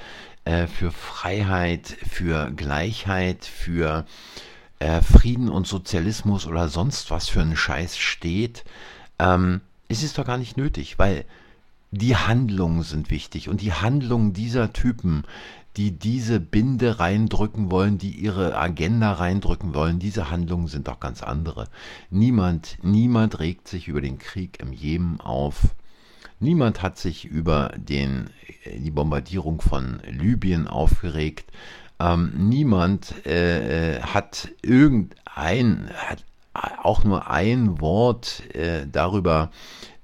äh, 0.49 0.65
für 0.65 0.91
Freiheit, 0.91 1.95
für 2.09 2.49
Gleichheit, 2.49 3.45
für 3.45 4.07
äh, 4.79 5.01
Frieden 5.01 5.47
und 5.47 5.67
Sozialismus 5.67 6.47
oder 6.47 6.69
sonst 6.69 7.11
was 7.11 7.29
für 7.29 7.41
einen 7.41 7.55
Scheiß 7.55 7.99
steht. 7.99 8.63
Ähm, 9.19 9.61
es 9.89 10.13
doch 10.13 10.25
gar 10.25 10.39
nicht 10.39 10.57
nötig, 10.57 10.97
weil 10.97 11.25
die 11.91 12.15
Handlungen 12.15 12.81
sind 12.81 13.11
wichtig 13.11 13.47
und 13.47 13.61
die 13.61 13.73
Handlungen 13.73 14.33
dieser 14.33 14.73
Typen, 14.73 15.23
die 15.77 15.91
diese 15.91 16.39
Binde 16.39 16.99
reindrücken 16.99 17.69
wollen, 17.69 17.99
die 17.99 18.11
ihre 18.11 18.57
Agenda 18.57 19.13
reindrücken 19.13 19.75
wollen, 19.75 19.99
diese 19.99 20.31
Handlungen 20.31 20.67
sind 20.67 20.87
doch 20.87 20.99
ganz 20.99 21.21
andere. 21.21 21.67
Niemand, 22.09 22.79
niemand 22.81 23.37
regt 23.37 23.67
sich 23.67 23.87
über 23.87 24.01
den 24.01 24.17
Krieg 24.17 24.59
im 24.59 24.73
Jemen 24.73 25.21
auf. 25.21 25.75
Niemand 26.39 26.81
hat 26.81 26.97
sich 26.97 27.25
über 27.25 27.73
den, 27.75 28.29
die 28.65 28.91
Bombardierung 28.91 29.61
von 29.61 30.01
Libyen 30.09 30.67
aufgeregt. 30.67 31.51
Ähm, 31.99 32.31
niemand 32.37 33.25
äh, 33.25 33.97
äh 33.97 34.01
hat 34.01 34.49
irgendein, 34.61 35.89
hat 35.93 36.23
auch 36.53 37.03
nur 37.03 37.29
ein 37.29 37.81
Wort 37.81 38.43
äh, 38.55 38.87
darüber 38.89 39.51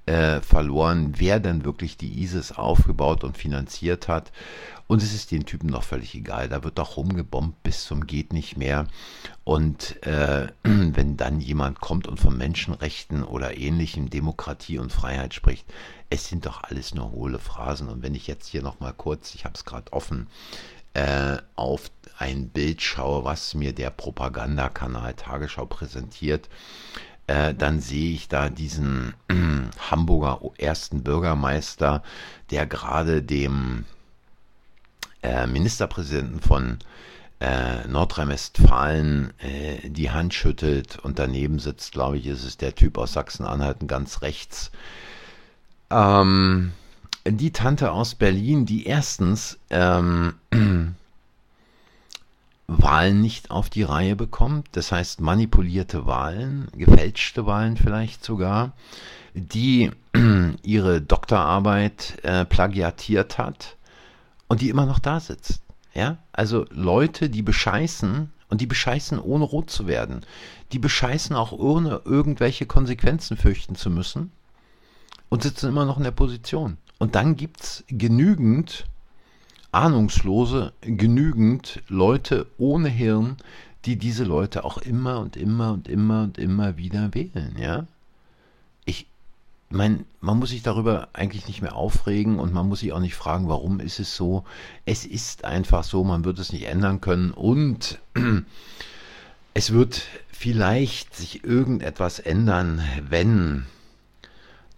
äh, 0.06 0.40
verloren, 0.40 1.14
wer 1.16 1.40
denn 1.40 1.64
wirklich 1.64 1.96
die 1.96 2.22
ISIS 2.22 2.52
aufgebaut 2.52 3.24
und 3.24 3.36
finanziert 3.36 4.08
hat. 4.08 4.32
Und 4.86 5.02
es 5.02 5.12
ist 5.12 5.32
den 5.32 5.46
Typen 5.46 5.68
noch 5.68 5.82
völlig 5.82 6.14
egal. 6.14 6.48
Da 6.48 6.62
wird 6.62 6.78
doch 6.78 6.96
rumgebombt 6.96 7.60
bis 7.64 7.84
zum 7.84 8.06
geht 8.06 8.32
nicht 8.32 8.56
mehr. 8.56 8.86
Und 9.42 10.00
äh, 10.06 10.46
wenn 10.62 11.16
dann 11.16 11.40
jemand 11.40 11.80
kommt 11.80 12.06
und 12.06 12.20
von 12.20 12.38
Menschenrechten 12.38 13.24
oder 13.24 13.56
ähnlichem 13.56 14.08
Demokratie 14.08 14.78
und 14.78 14.92
Freiheit 14.92 15.34
spricht, 15.34 15.66
es 16.08 16.28
sind 16.28 16.46
doch 16.46 16.62
alles 16.62 16.94
nur 16.94 17.10
hohle 17.10 17.40
Phrasen. 17.40 17.88
Und 17.88 18.02
wenn 18.02 18.14
ich 18.14 18.28
jetzt 18.28 18.46
hier 18.46 18.62
noch 18.62 18.78
mal 18.78 18.92
kurz, 18.92 19.34
ich 19.34 19.44
habe 19.44 19.54
es 19.56 19.64
gerade 19.64 19.92
offen, 19.92 20.28
äh, 20.94 21.38
auf 21.56 21.90
ein 22.16 22.48
Bild 22.48 22.80
schaue, 22.80 23.24
was 23.24 23.54
mir 23.54 23.74
der 23.74 23.90
Propagandakanal 23.90 25.14
Tagesschau 25.14 25.66
präsentiert, 25.66 26.48
äh, 27.26 27.54
dann 27.54 27.80
sehe 27.80 28.12
ich 28.12 28.28
da 28.28 28.48
diesen 28.48 29.14
äh, 29.28 29.34
Hamburger 29.90 30.40
ersten 30.58 31.02
Bürgermeister, 31.02 32.02
der 32.50 32.66
gerade 32.66 33.22
dem 33.22 33.84
äh, 35.22 35.46
Ministerpräsidenten 35.46 36.40
von 36.40 36.78
äh, 37.40 37.86
Nordrhein-Westfalen 37.86 39.32
äh, 39.40 39.88
die 39.88 40.10
Hand 40.10 40.34
schüttelt 40.34 40.98
und 40.98 41.18
daneben 41.18 41.58
sitzt, 41.58 41.92
glaube 41.92 42.16
ich, 42.18 42.26
ist 42.26 42.44
es 42.44 42.56
der 42.56 42.74
Typ 42.74 42.96
aus 42.96 43.12
Sachsen-Anhalt 43.12 43.86
ganz 43.86 44.22
rechts. 44.22 44.70
Ähm, 45.90 46.72
die 47.26 47.52
Tante 47.52 47.92
aus 47.92 48.14
Berlin, 48.14 48.66
die 48.66 48.86
erstens 48.86 49.58
ähm, 49.70 50.34
Wahlen 52.68 53.20
nicht 53.20 53.50
auf 53.50 53.70
die 53.70 53.84
Reihe 53.84 54.16
bekommt, 54.16 54.68
das 54.72 54.90
heißt 54.90 55.20
manipulierte 55.20 56.06
Wahlen, 56.06 56.68
gefälschte 56.76 57.46
Wahlen 57.46 57.76
vielleicht 57.76 58.24
sogar, 58.24 58.72
die 59.34 59.90
ihre 60.62 61.00
Doktorarbeit 61.00 62.18
äh, 62.24 62.44
plagiatiert 62.44 63.38
hat 63.38 63.76
und 64.48 64.60
die 64.60 64.70
immer 64.70 64.86
noch 64.86 64.98
da 64.98 65.20
sitzt. 65.20 65.62
Ja, 65.94 66.18
also 66.32 66.66
Leute, 66.70 67.30
die 67.30 67.42
bescheißen 67.42 68.30
und 68.48 68.60
die 68.60 68.66
bescheißen 68.66 69.18
ohne 69.18 69.44
rot 69.44 69.70
zu 69.70 69.86
werden, 69.86 70.26
die 70.72 70.78
bescheißen 70.78 71.34
auch 71.34 71.52
ohne 71.52 72.02
irgendwelche 72.04 72.66
Konsequenzen 72.66 73.36
fürchten 73.36 73.76
zu 73.76 73.90
müssen 73.90 74.32
und 75.28 75.42
sitzen 75.42 75.68
immer 75.68 75.84
noch 75.84 75.96
in 75.98 76.04
der 76.04 76.10
Position. 76.10 76.76
Und 76.98 77.14
dann 77.14 77.36
gibt 77.36 77.62
es 77.62 77.84
genügend 77.88 78.86
Ahnungslose, 79.72 80.72
genügend 80.80 81.82
Leute 81.88 82.46
ohne 82.58 82.88
Hirn, 82.88 83.36
die 83.84 83.96
diese 83.96 84.24
Leute 84.24 84.64
auch 84.64 84.78
immer 84.78 85.20
und 85.20 85.36
immer 85.36 85.72
und 85.72 85.88
immer 85.88 86.24
und 86.24 86.38
immer 86.38 86.76
wieder 86.76 87.14
wählen, 87.14 87.56
ja. 87.58 87.86
Ich 88.84 89.06
meine, 89.68 90.04
man 90.20 90.38
muss 90.38 90.50
sich 90.50 90.62
darüber 90.62 91.08
eigentlich 91.12 91.46
nicht 91.46 91.62
mehr 91.62 91.76
aufregen 91.76 92.38
und 92.38 92.52
man 92.52 92.68
muss 92.68 92.80
sich 92.80 92.92
auch 92.92 93.00
nicht 93.00 93.14
fragen, 93.14 93.48
warum 93.48 93.80
ist 93.80 94.00
es 94.00 94.16
so. 94.16 94.44
Es 94.84 95.04
ist 95.04 95.44
einfach 95.44 95.84
so, 95.84 96.04
man 96.04 96.24
wird 96.24 96.38
es 96.38 96.52
nicht 96.52 96.66
ändern 96.66 97.00
können 97.00 97.30
und 97.30 98.00
es 99.54 99.72
wird 99.72 100.02
vielleicht 100.30 101.16
sich 101.16 101.44
irgendetwas 101.44 102.18
ändern, 102.18 102.82
wenn 103.08 103.66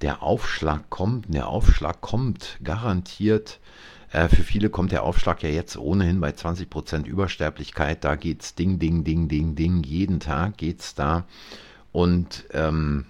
der 0.00 0.22
Aufschlag 0.22 0.88
kommt. 0.90 1.32
Der 1.32 1.48
Aufschlag 1.48 2.00
kommt 2.00 2.58
garantiert. 2.62 3.58
Äh, 4.10 4.28
für 4.28 4.42
viele 4.42 4.70
kommt 4.70 4.92
der 4.92 5.02
Aufschlag 5.02 5.42
ja 5.42 5.48
jetzt 5.48 5.76
ohnehin 5.76 6.20
bei 6.20 6.30
20% 6.30 7.04
Übersterblichkeit. 7.04 8.04
Da 8.04 8.16
geht's 8.16 8.54
ding, 8.54 8.78
ding, 8.78 9.04
ding, 9.04 9.28
ding, 9.28 9.54
ding. 9.54 9.82
Jeden 9.82 10.20
Tag 10.20 10.56
geht's 10.56 10.94
da. 10.94 11.24
Und 11.92 12.44
ähm, 12.52 13.06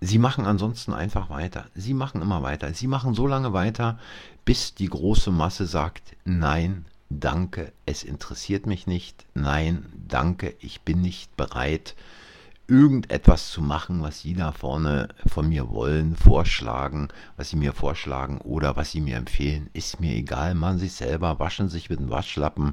sie 0.00 0.18
machen 0.18 0.46
ansonsten 0.46 0.92
einfach 0.92 1.30
weiter. 1.30 1.66
Sie 1.74 1.94
machen 1.94 2.22
immer 2.22 2.42
weiter. 2.42 2.72
Sie 2.72 2.86
machen 2.86 3.14
so 3.14 3.26
lange 3.26 3.52
weiter, 3.52 3.98
bis 4.44 4.74
die 4.74 4.88
große 4.88 5.30
Masse 5.30 5.66
sagt, 5.66 6.16
nein, 6.24 6.86
danke, 7.10 7.72
es 7.84 8.04
interessiert 8.04 8.66
mich 8.66 8.86
nicht. 8.86 9.26
Nein, 9.34 9.86
danke, 10.08 10.54
ich 10.60 10.82
bin 10.82 11.00
nicht 11.00 11.36
bereit 11.36 11.94
irgendetwas 12.68 13.50
zu 13.50 13.62
machen, 13.62 14.02
was 14.02 14.20
Sie 14.20 14.34
da 14.34 14.52
vorne 14.52 15.08
von 15.26 15.48
mir 15.48 15.70
wollen, 15.70 16.16
vorschlagen, 16.16 17.08
was 17.36 17.50
Sie 17.50 17.56
mir 17.56 17.72
vorschlagen 17.72 18.38
oder 18.38 18.76
was 18.76 18.90
Sie 18.90 19.00
mir 19.00 19.16
empfehlen, 19.16 19.70
ist 19.72 20.00
mir 20.00 20.14
egal. 20.14 20.54
Machen 20.54 20.78
Sie 20.78 20.86
es 20.86 20.98
selber, 20.98 21.38
waschen 21.38 21.68
sich 21.68 21.90
mit 21.90 22.00
dem 22.00 22.10
Waschlappen, 22.10 22.72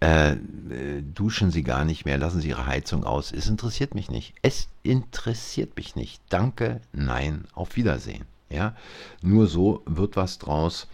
äh, 0.00 0.32
äh, 0.32 1.02
duschen 1.02 1.50
Sie 1.50 1.62
gar 1.62 1.84
nicht 1.84 2.04
mehr, 2.04 2.18
lassen 2.18 2.40
Sie 2.40 2.48
Ihre 2.48 2.66
Heizung 2.66 3.04
aus. 3.04 3.32
Es 3.32 3.46
interessiert 3.46 3.94
mich 3.94 4.10
nicht. 4.10 4.34
Es 4.42 4.68
interessiert 4.82 5.76
mich 5.76 5.96
nicht. 5.96 6.20
Danke, 6.28 6.80
nein, 6.92 7.44
auf 7.54 7.76
Wiedersehen. 7.76 8.24
Ja, 8.50 8.76
nur 9.22 9.46
so 9.46 9.82
wird 9.86 10.16
was 10.16 10.38
draus. 10.38 10.88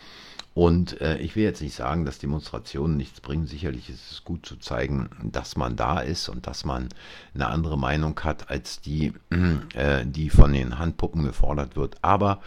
Und 0.58 1.00
äh, 1.00 1.18
ich 1.18 1.36
will 1.36 1.44
jetzt 1.44 1.62
nicht 1.62 1.76
sagen, 1.76 2.04
dass 2.04 2.18
Demonstrationen 2.18 2.96
nichts 2.96 3.20
bringen. 3.20 3.46
Sicherlich 3.46 3.90
ist 3.90 4.10
es 4.10 4.24
gut 4.24 4.44
zu 4.44 4.56
zeigen, 4.56 5.08
dass 5.22 5.54
man 5.54 5.76
da 5.76 6.00
ist 6.00 6.28
und 6.28 6.48
dass 6.48 6.64
man 6.64 6.88
eine 7.32 7.46
andere 7.46 7.78
Meinung 7.78 8.18
hat 8.24 8.50
als 8.50 8.80
die, 8.80 9.12
äh, 9.74 10.04
die 10.04 10.30
von 10.30 10.52
den 10.52 10.80
Handpuppen 10.80 11.22
gefordert 11.22 11.76
wird. 11.76 11.98
Aber 12.02 12.40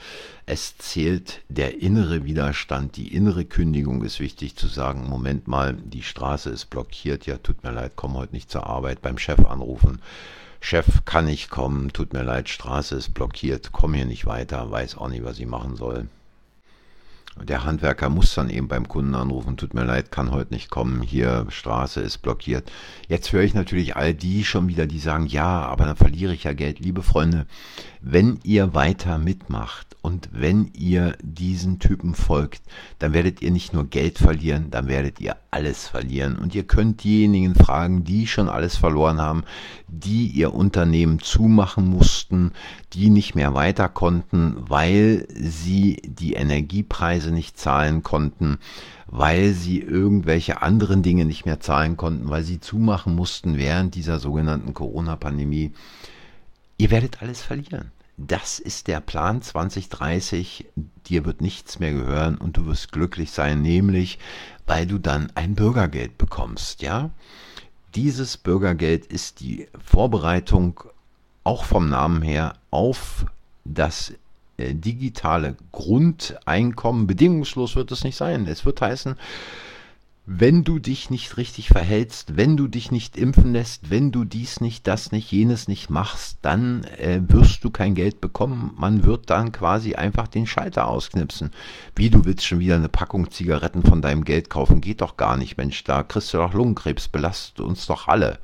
es 0.45 0.77
zählt 0.77 1.39
der 1.47 1.81
innere 1.81 2.25
Widerstand, 2.25 2.97
die 2.97 3.15
innere 3.15 3.45
Kündigung 3.45 4.03
ist 4.03 4.19
wichtig 4.19 4.57
zu 4.57 4.67
sagen, 4.67 5.07
Moment 5.07 5.47
mal, 5.47 5.75
die 5.75 6.03
Straße 6.03 6.49
ist 6.49 6.65
blockiert, 6.65 7.27
ja, 7.27 7.37
tut 7.37 7.63
mir 7.63 7.71
leid, 7.71 7.93
komm 7.95 8.15
heute 8.15 8.33
nicht 8.33 8.51
zur 8.51 8.67
Arbeit, 8.67 9.01
beim 9.01 9.17
Chef 9.17 9.39
anrufen. 9.45 10.01
Chef 10.59 11.05
kann 11.05 11.27
nicht 11.27 11.49
kommen, 11.49 11.93
tut 11.93 12.11
mir 12.11 12.23
leid, 12.23 12.49
Straße 12.49 12.93
ist 12.93 13.13
blockiert, 13.13 13.71
komm 13.71 13.93
hier 13.93 14.03
nicht 14.03 14.25
weiter, 14.25 14.69
weiß 14.69 14.97
auch 14.97 15.07
nicht, 15.07 15.23
was 15.23 15.39
ich 15.39 15.47
machen 15.47 15.77
soll. 15.77 16.09
Der 17.39 17.63
Handwerker 17.63 18.09
muss 18.09 18.35
dann 18.35 18.49
eben 18.49 18.67
beim 18.67 18.89
Kunden 18.89 19.15
anrufen, 19.15 19.55
tut 19.55 19.73
mir 19.73 19.85
leid, 19.85 20.11
kann 20.11 20.31
heute 20.31 20.53
nicht 20.53 20.69
kommen, 20.69 21.01
hier 21.01 21.45
Straße 21.47 22.01
ist 22.01 22.17
blockiert. 22.17 22.69
Jetzt 23.07 23.31
höre 23.31 23.43
ich 23.43 23.53
natürlich 23.53 23.95
all 23.95 24.13
die 24.13 24.43
schon 24.43 24.67
wieder, 24.67 24.85
die 24.85 24.99
sagen, 24.99 25.27
ja, 25.27 25.61
aber 25.61 25.85
dann 25.85 25.95
verliere 25.95 26.33
ich 26.33 26.43
ja 26.43 26.51
Geld. 26.51 26.79
Liebe 26.79 27.03
Freunde, 27.03 27.47
wenn 28.01 28.39
ihr 28.43 28.73
weiter 28.73 29.17
mitmacht 29.17 29.95
und 30.01 30.29
wenn 30.33 30.71
ihr 30.73 31.15
diesen 31.21 31.79
Typen 31.79 32.15
folgt, 32.15 32.63
dann 32.99 33.13
werdet 33.13 33.41
ihr 33.41 33.51
nicht 33.51 33.73
nur 33.73 33.85
Geld 33.85 34.17
verlieren, 34.17 34.71
dann 34.71 34.87
werdet 34.87 35.19
ihr 35.19 35.37
alles 35.51 35.87
verlieren. 35.87 36.37
Und 36.37 36.55
ihr 36.55 36.63
könnt 36.63 37.03
diejenigen 37.03 37.53
fragen, 37.53 38.03
die 38.03 38.25
schon 38.25 38.49
alles 38.49 38.75
verloren 38.75 39.21
haben, 39.21 39.43
die 39.87 40.27
ihr 40.27 40.53
Unternehmen 40.53 41.19
zumachen 41.19 41.87
mussten, 41.87 42.51
die 42.93 43.09
nicht 43.09 43.35
mehr 43.35 43.53
weiter 43.53 43.87
konnten, 43.87 44.55
weil 44.57 45.27
sie 45.35 46.01
die 46.03 46.33
Energiepreise 46.33 47.20
nicht 47.29 47.59
zahlen 47.59 48.01
konnten, 48.01 48.57
weil 49.05 49.53
sie 49.53 49.79
irgendwelche 49.79 50.63
anderen 50.63 51.03
Dinge 51.03 51.25
nicht 51.25 51.45
mehr 51.45 51.59
zahlen 51.59 51.97
konnten, 51.97 52.29
weil 52.29 52.43
sie 52.43 52.59
zumachen 52.59 53.13
mussten 53.13 53.57
während 53.57 53.93
dieser 53.93 54.17
sogenannten 54.17 54.73
Corona-Pandemie. 54.73 55.73
Ihr 56.77 56.89
werdet 56.89 57.21
alles 57.21 57.43
verlieren. 57.43 57.91
Das 58.17 58.59
ist 58.59 58.87
der 58.87 59.01
Plan 59.01 59.41
2030. 59.41 60.65
Dir 61.07 61.25
wird 61.25 61.41
nichts 61.41 61.79
mehr 61.79 61.91
gehören 61.91 62.37
und 62.37 62.57
du 62.57 62.65
wirst 62.65 62.91
glücklich 62.91 63.31
sein, 63.31 63.61
nämlich 63.61 64.17
weil 64.65 64.87
du 64.87 64.97
dann 64.97 65.31
ein 65.35 65.55
Bürgergeld 65.55 66.17
bekommst, 66.17 66.81
ja? 66.81 67.09
Dieses 67.95 68.37
Bürgergeld 68.37 69.05
ist 69.05 69.41
die 69.41 69.67
Vorbereitung 69.83 70.81
auch 71.43 71.65
vom 71.65 71.89
Namen 71.89 72.21
her 72.21 72.53
auf 72.69 73.25
das 73.65 74.13
digitale 74.73 75.55
Grundeinkommen. 75.71 77.07
Bedingungslos 77.07 77.75
wird 77.75 77.91
es 77.91 78.03
nicht 78.03 78.15
sein. 78.15 78.47
Es 78.47 78.65
wird 78.65 78.81
heißen, 78.81 79.15
wenn 80.25 80.63
du 80.63 80.77
dich 80.77 81.09
nicht 81.09 81.37
richtig 81.37 81.69
verhältst, 81.69 82.37
wenn 82.37 82.55
du 82.55 82.67
dich 82.67 82.91
nicht 82.91 83.17
impfen 83.17 83.53
lässt, 83.53 83.89
wenn 83.89 84.11
du 84.11 84.23
dies 84.23 84.61
nicht, 84.61 84.85
das 84.87 85.11
nicht, 85.11 85.31
jenes 85.31 85.67
nicht 85.67 85.89
machst, 85.89 86.37
dann 86.43 86.83
äh, 86.83 87.21
wirst 87.27 87.63
du 87.63 87.71
kein 87.71 87.95
Geld 87.95 88.21
bekommen. 88.21 88.71
Man 88.77 89.03
wird 89.03 89.29
dann 89.31 89.51
quasi 89.51 89.95
einfach 89.95 90.27
den 90.27 90.45
Schalter 90.45 90.87
ausknipsen. 90.87 91.51
Wie 91.95 92.11
du 92.11 92.23
willst 92.23 92.45
schon 92.45 92.59
wieder 92.59 92.75
eine 92.75 92.89
Packung 92.89 93.31
Zigaretten 93.31 93.83
von 93.83 94.01
deinem 94.01 94.23
Geld 94.23 94.49
kaufen, 94.49 94.79
geht 94.79 95.01
doch 95.01 95.17
gar 95.17 95.37
nicht, 95.37 95.57
Mensch, 95.57 95.83
da 95.83 96.03
kriegst 96.03 96.33
du 96.33 96.37
doch 96.37 96.53
Lungenkrebs, 96.53 97.07
belastet 97.07 97.59
uns 97.59 97.87
doch 97.87 98.07
alle. 98.07 98.39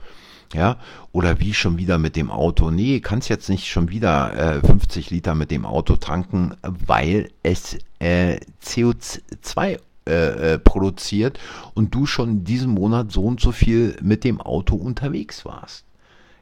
Ja, 0.54 0.78
oder 1.12 1.40
wie 1.40 1.54
schon 1.54 1.78
wieder 1.78 1.98
mit 1.98 2.16
dem 2.16 2.32
Auto. 2.32 2.72
Nee, 2.72 3.02
kannst 3.02 3.28
jetzt 3.28 3.50
nicht 3.50 3.68
schon 3.68 3.90
wieder 3.90 4.58
äh, 4.58 4.66
50 4.66 5.10
Liter 5.10 5.36
mit 5.36 5.52
dem 5.52 5.66
Auto 5.66 5.98
tanken, 5.98 6.56
weil 6.62 7.32
es 7.44 7.78
äh, 8.00 8.40
CO2 8.64 9.80
äh, 10.08 10.54
äh, 10.54 10.60
produziert 10.60 11.38
und 11.74 11.94
du 11.94 12.06
schon 12.06 12.46
diesen 12.46 12.72
Monat 12.72 13.12
so 13.12 13.26
und 13.26 13.42
so 13.42 13.52
viel 13.52 13.98
mit 14.02 14.24
dem 14.24 14.40
Auto 14.40 14.76
unterwegs 14.76 15.44
warst. 15.44 15.84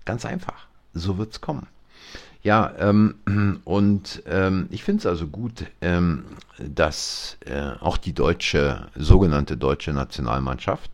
Ganz 0.06 0.24
einfach. 0.24 0.68
So 0.94 1.18
wird 1.18 1.32
es 1.32 1.41
kommen. 1.41 1.65
Ja, 2.44 2.74
ähm, 2.78 3.15
und 3.63 4.22
ähm, 4.28 4.68
ich 4.70 4.84
finde 4.84 5.00
es 5.00 5.06
also 5.08 5.26
gut, 5.26 5.65
ähm, 5.82 6.26
dass 6.60 7.38
äh, 7.48 7.72
auch 7.80 7.98
die 7.98 8.13
deutsche, 8.13 8.88
sogenannte 8.96 9.58
deutsche 9.58 9.94
Nationalmannschaft 9.94 10.91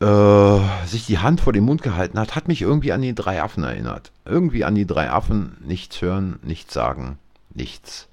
äh, 0.00 0.86
sich 0.86 1.06
die 1.06 1.18
Hand 1.18 1.40
vor 1.40 1.52
den 1.52 1.64
Mund 1.64 1.82
gehalten 1.82 2.18
hat, 2.18 2.34
hat 2.34 2.48
mich 2.48 2.62
irgendwie 2.62 2.92
an 2.92 3.02
die 3.02 3.14
drei 3.14 3.42
Affen 3.42 3.64
erinnert. 3.64 4.12
Irgendwie 4.24 4.64
an 4.64 4.74
die 4.74 4.86
drei 4.86 5.10
Affen, 5.10 5.56
nichts 5.64 6.00
hören, 6.00 6.38
nichts 6.42 6.74
sagen, 6.74 7.18
nichts 7.54 8.08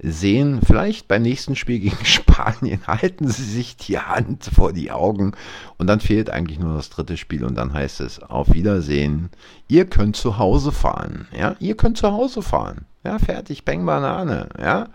sehen. 0.00 0.60
Vielleicht 0.64 1.08
beim 1.08 1.22
nächsten 1.22 1.56
Spiel 1.56 1.80
gegen 1.80 1.98
Spanien 2.04 2.86
halten 2.86 3.28
sie 3.28 3.44
sich 3.44 3.76
die 3.76 3.98
Hand 3.98 4.44
vor 4.44 4.72
die 4.72 4.90
Augen 4.90 5.32
und 5.76 5.86
dann 5.86 6.00
fehlt 6.00 6.30
eigentlich 6.30 6.58
nur 6.58 6.74
das 6.74 6.90
dritte 6.90 7.16
Spiel 7.16 7.44
und 7.44 7.56
dann 7.56 7.72
heißt 7.72 8.00
es 8.00 8.20
auf 8.20 8.52
Wiedersehen. 8.52 9.30
Ihr 9.68 9.86
könnt 9.86 10.16
zu 10.16 10.38
Hause 10.38 10.72
fahren. 10.72 11.28
Ja, 11.36 11.56
ihr 11.58 11.76
könnt 11.76 11.98
zu 11.98 12.12
Hause 12.12 12.42
fahren. 12.42 12.86
Ja, 13.04 13.18
fertig, 13.18 13.64
Bang 13.64 13.86
Banane, 13.86 14.48
ja. 14.60 14.88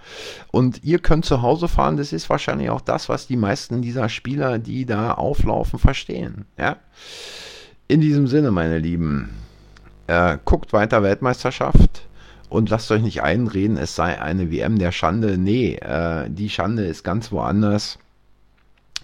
Und 0.52 0.84
ihr 0.84 1.00
könnt 1.00 1.26
zu 1.26 1.42
Hause 1.42 1.68
fahren, 1.68 1.98
das 1.98 2.14
ist 2.14 2.30
wahrscheinlich 2.30 2.70
auch 2.70 2.82
das, 2.82 3.10
was 3.10 3.28
die 3.28 3.38
meisten 3.38 3.82
dieser 3.82 4.10
Spieler, 4.10 4.60
die 4.60 4.86
da 4.86 5.14
auflaufen, 5.14 5.80
verstehen, 5.80 6.46
ja. 6.58 6.78
In 7.88 8.02
diesem 8.02 8.28
Sinne, 8.28 8.52
meine 8.52 8.78
Lieben, 8.78 9.30
äh, 10.08 10.38
guckt 10.44 10.74
weiter 10.74 11.02
Weltmeisterschaft 11.02 12.04
und 12.54 12.70
lasst 12.70 12.92
euch 12.92 13.02
nicht 13.02 13.24
einreden, 13.24 13.78
es 13.78 13.96
sei 13.96 14.22
eine 14.22 14.52
WM 14.52 14.78
der 14.78 14.92
Schande. 14.92 15.40
Nee, 15.40 15.74
äh, 15.78 16.30
die 16.30 16.50
Schande 16.52 16.86
ist 16.86 17.04
ganz 17.04 17.32
woanders. 17.32 17.98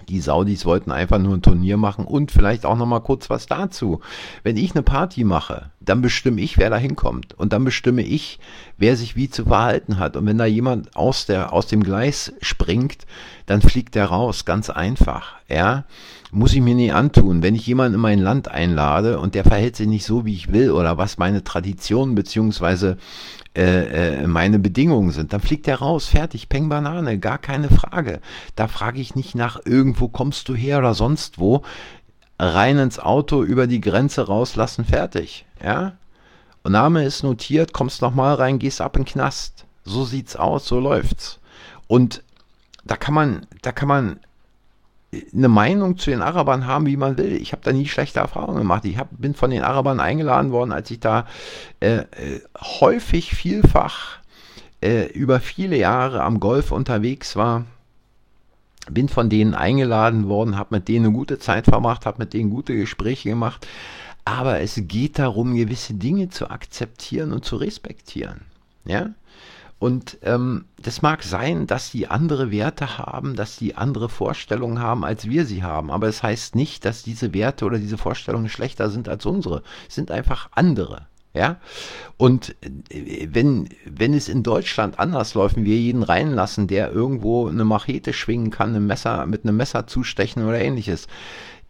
Die 0.10 0.22
Saudis 0.22 0.66
wollten 0.66 0.92
einfach 0.92 1.20
nur 1.20 1.36
ein 1.36 1.44
Turnier 1.44 1.78
machen 1.78 2.04
und 2.04 2.32
vielleicht 2.32 2.66
auch 2.66 2.76
noch 2.76 2.88
mal 2.88 3.00
kurz 3.00 3.30
was 3.30 3.46
dazu. 3.46 4.02
Wenn 4.42 4.58
ich 4.58 4.74
eine 4.74 4.82
Party 4.82 5.24
mache, 5.24 5.70
dann 5.80 6.02
bestimme 6.02 6.42
ich, 6.42 6.58
wer 6.58 6.72
da 6.72 6.78
hinkommt 6.78 7.36
und 7.36 7.54
dann 7.54 7.64
bestimme 7.64 8.02
ich, 8.02 8.40
wer 8.78 8.96
sich 8.96 9.16
wie 9.16 9.30
zu 9.30 9.46
verhalten 9.46 10.00
hat. 10.00 10.18
Und 10.18 10.26
wenn 10.26 10.40
da 10.40 10.46
jemand 10.46 10.96
aus 10.96 11.28
der 11.28 11.54
aus 11.54 11.68
dem 11.68 11.84
Gleis 11.84 12.34
springt, 12.42 13.06
dann 13.46 13.62
fliegt 13.62 13.94
der 13.94 14.06
raus, 14.06 14.46
ganz 14.46 14.72
einfach. 14.72 15.36
Ja, 15.48 15.86
muss 16.32 16.54
ich 16.54 16.62
mir 16.62 16.76
nie 16.76 16.92
antun. 16.92 17.44
Wenn 17.44 17.56
ich 17.56 17.68
jemanden 17.68 17.96
in 17.96 18.02
mein 18.02 18.20
Land 18.20 18.48
einlade 18.48 19.20
und 19.20 19.36
der 19.36 19.44
verhält 19.44 19.76
sich 19.76 19.88
nicht 19.88 20.06
so, 20.06 20.26
wie 20.26 20.34
ich 20.34 20.52
will 20.52 20.72
oder 20.72 20.98
was 20.98 21.20
meine 21.20 21.44
Traditionen 21.44 22.16
beziehungsweise 22.16 22.98
äh, 23.60 24.22
äh, 24.24 24.28
meine 24.28 24.58
Bedingungen 24.58 25.12
sind, 25.12 25.34
dann 25.34 25.42
fliegt 25.42 25.68
er 25.68 25.80
raus, 25.80 26.08
fertig, 26.08 26.48
Peng 26.48 26.70
Banane, 26.70 27.20
gar 27.20 27.38
keine 27.38 27.68
Frage. 27.68 28.22
Da 28.56 28.70
frage 28.70 29.02
ich 29.02 29.16
nicht 29.16 29.36
nach, 29.36 29.60
irgendwo 29.66 30.08
kommst 30.08 30.48
du 30.48 30.56
her 30.56 30.78
oder 30.78 30.94
sonst 30.94 31.40
wo. 31.40 31.64
Rein 32.40 32.78
ins 32.78 33.00
Auto, 33.00 33.44
über 33.44 33.68
die 33.68 33.82
Grenze 33.82 34.28
rauslassen, 34.28 34.86
fertig. 34.86 35.46
Ja? 35.62 35.98
Und 36.64 36.72
Name 36.72 37.04
ist 37.04 37.24
notiert, 37.24 37.74
kommst 37.74 38.02
nochmal 38.02 38.36
rein, 38.36 38.60
gehst 38.60 38.80
ab 38.80 38.96
in 38.96 39.04
den 39.04 39.10
Knast. 39.10 39.66
So 39.84 40.06
sieht's 40.06 40.38
aus, 40.38 40.66
so 40.66 40.80
läuft's. 40.80 41.40
Und 41.88 42.24
da 42.86 42.96
kann 42.96 43.14
man, 43.14 43.46
da 43.62 43.74
kann 43.74 43.90
man 43.90 44.22
eine 45.12 45.48
Meinung 45.48 45.98
zu 45.98 46.12
den 46.12 46.22
Arabern 46.22 46.68
haben, 46.68 46.86
wie 46.86 46.98
man 46.98 47.18
will. 47.18 47.34
Ich 47.34 47.52
habe 47.52 47.64
da 47.64 47.72
nie 47.72 47.88
schlechte 47.88 48.20
Erfahrungen 48.20 48.60
gemacht. 48.60 48.86
Ich 48.86 48.98
hab, 48.98 49.10
bin 49.12 49.34
von 49.34 49.50
den 49.50 49.64
Arabern 49.64 50.00
eingeladen 50.00 50.52
worden, 50.52 50.72
als 50.72 50.92
ich 50.92 51.00
da 51.00 51.26
äh, 51.80 51.98
äh, 51.98 52.42
häufig, 52.60 53.34
vielfach 53.34 54.20
äh, 54.82 55.06
über 55.08 55.40
viele 55.40 55.78
Jahre 55.78 56.22
am 56.22 56.40
Golf 56.40 56.72
unterwegs 56.72 57.36
war. 57.36 57.66
Bin 58.90 59.10
von 59.10 59.30
denen 59.30 59.56
eingeladen 59.56 60.28
worden, 60.30 60.58
habe 60.58 60.76
mit 60.76 60.88
denen 60.88 61.08
eine 61.08 61.16
gute 61.16 61.40
Zeit 61.40 61.66
verbracht, 61.66 62.06
habe 62.06 62.20
mit 62.20 62.34
denen 62.34 62.50
gute 62.50 62.76
Gespräche 62.76 63.30
gemacht. 63.30 63.68
Aber 64.26 64.60
es 64.60 64.80
geht 64.88 65.18
darum, 65.18 65.56
gewisse 65.56 65.96
Dinge 65.96 66.30
zu 66.30 66.50
akzeptieren 66.50 67.34
und 67.34 67.46
zu 67.46 67.56
respektieren. 67.56 68.42
Ja? 68.86 69.10
Und 69.80 70.18
ähm, 70.24 70.66
das 70.82 71.02
mag 71.02 71.24
sein, 71.24 71.66
dass 71.66 71.90
die 71.90 72.08
andere 72.08 72.52
Werte 72.52 72.98
haben, 72.98 73.36
dass 73.36 73.56
die 73.56 73.76
andere 73.76 74.10
Vorstellungen 74.10 74.80
haben, 74.80 75.06
als 75.06 75.30
wir 75.30 75.46
sie 75.46 75.64
haben. 75.64 75.90
Aber 75.90 76.08
es 76.08 76.18
das 76.18 76.24
heißt 76.24 76.56
nicht, 76.56 76.84
dass 76.84 77.04
diese 77.04 77.34
Werte 77.34 77.64
oder 77.64 77.80
diese 77.80 77.98
Vorstellungen 77.98 78.50
schlechter 78.50 78.90
sind 78.90 79.08
als 79.08 79.26
unsere. 79.26 79.64
Es 79.88 79.96
sind 79.96 80.12
einfach 80.12 80.50
andere. 80.52 81.08
Ja, 81.34 81.58
und 82.18 82.56
äh, 82.62 83.28
wenn, 83.32 83.70
wenn 83.86 84.16
es 84.16 84.28
in 84.30 84.42
Deutschland 84.42 85.00
anders 85.00 85.36
läuft, 85.36 85.58
wir 85.58 85.78
jeden 85.78 86.02
reinlassen, 86.02 86.68
der 86.68 86.92
irgendwo 86.92 87.48
eine 87.48 87.66
Machete 87.66 88.14
schwingen 88.14 88.50
kann, 88.50 88.76
ein 88.76 88.88
Messer, 88.88 89.28
mit 89.28 89.44
einem 89.44 89.56
Messer 89.56 89.86
zustechen 89.86 90.44
oder 90.44 90.60
ähnliches, 90.60 91.08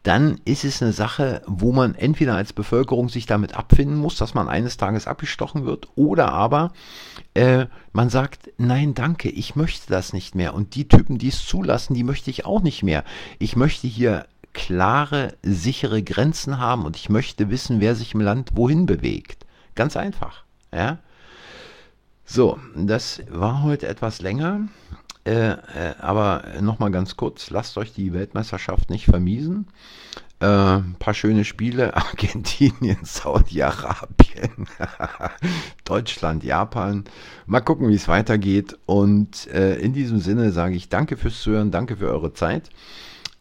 dann 0.03 0.39
ist 0.45 0.63
es 0.63 0.81
eine 0.81 0.93
Sache, 0.93 1.41
wo 1.45 1.71
man 1.71 1.93
entweder 1.95 2.35
als 2.35 2.53
Bevölkerung 2.53 3.09
sich 3.09 3.25
damit 3.25 3.55
abfinden 3.55 3.97
muss, 3.97 4.15
dass 4.15 4.33
man 4.33 4.47
eines 4.47 4.77
Tages 4.77 5.07
abgestochen 5.07 5.65
wird, 5.65 5.89
oder 5.95 6.31
aber 6.31 6.71
äh, 7.33 7.65
man 7.91 8.09
sagt, 8.09 8.49
nein, 8.57 8.93
danke, 8.93 9.29
ich 9.29 9.55
möchte 9.55 9.89
das 9.89 10.13
nicht 10.13 10.35
mehr. 10.35 10.53
Und 10.53 10.75
die 10.75 10.87
Typen, 10.87 11.17
die 11.17 11.27
es 11.27 11.45
zulassen, 11.45 11.93
die 11.93 12.03
möchte 12.03 12.29
ich 12.29 12.45
auch 12.45 12.61
nicht 12.61 12.81
mehr. 12.83 13.03
Ich 13.39 13.55
möchte 13.55 13.87
hier 13.87 14.25
klare, 14.53 15.35
sichere 15.43 16.01
Grenzen 16.01 16.59
haben 16.59 16.85
und 16.85 16.95
ich 16.95 17.09
möchte 17.09 17.49
wissen, 17.49 17.81
wer 17.81 17.95
sich 17.95 18.13
im 18.13 18.21
Land 18.21 18.51
wohin 18.55 18.85
bewegt. 18.85 19.45
Ganz 19.75 19.95
einfach. 19.95 20.43
Ja. 20.73 20.99
So, 22.25 22.59
das 22.75 23.21
war 23.29 23.63
heute 23.63 23.87
etwas 23.87 24.21
länger. 24.21 24.67
Äh, 25.29 25.51
äh, 25.51 25.57
aber 25.99 26.41
nochmal 26.59 26.89
ganz 26.89 27.15
kurz, 27.15 27.51
lasst 27.51 27.77
euch 27.77 27.93
die 27.93 28.13
Weltmeisterschaft 28.13 28.89
nicht 28.89 29.05
vermiesen. 29.05 29.67
Äh, 30.39 30.79
paar 30.97 31.13
schöne 31.13 31.45
Spiele, 31.45 31.95
Argentinien, 31.95 32.97
Saudi-Arabien, 33.03 34.65
Deutschland, 35.83 36.43
Japan. 36.43 37.03
Mal 37.45 37.61
gucken, 37.61 37.89
wie 37.89 37.93
es 37.93 38.07
weitergeht. 38.07 38.79
Und 38.87 39.45
äh, 39.53 39.75
in 39.75 39.93
diesem 39.93 40.19
Sinne 40.19 40.51
sage 40.51 40.75
ich 40.75 40.89
danke 40.89 41.15
fürs 41.15 41.39
Zuhören, 41.39 41.69
danke 41.69 41.97
für 41.97 42.09
eure 42.09 42.33
Zeit. 42.33 42.71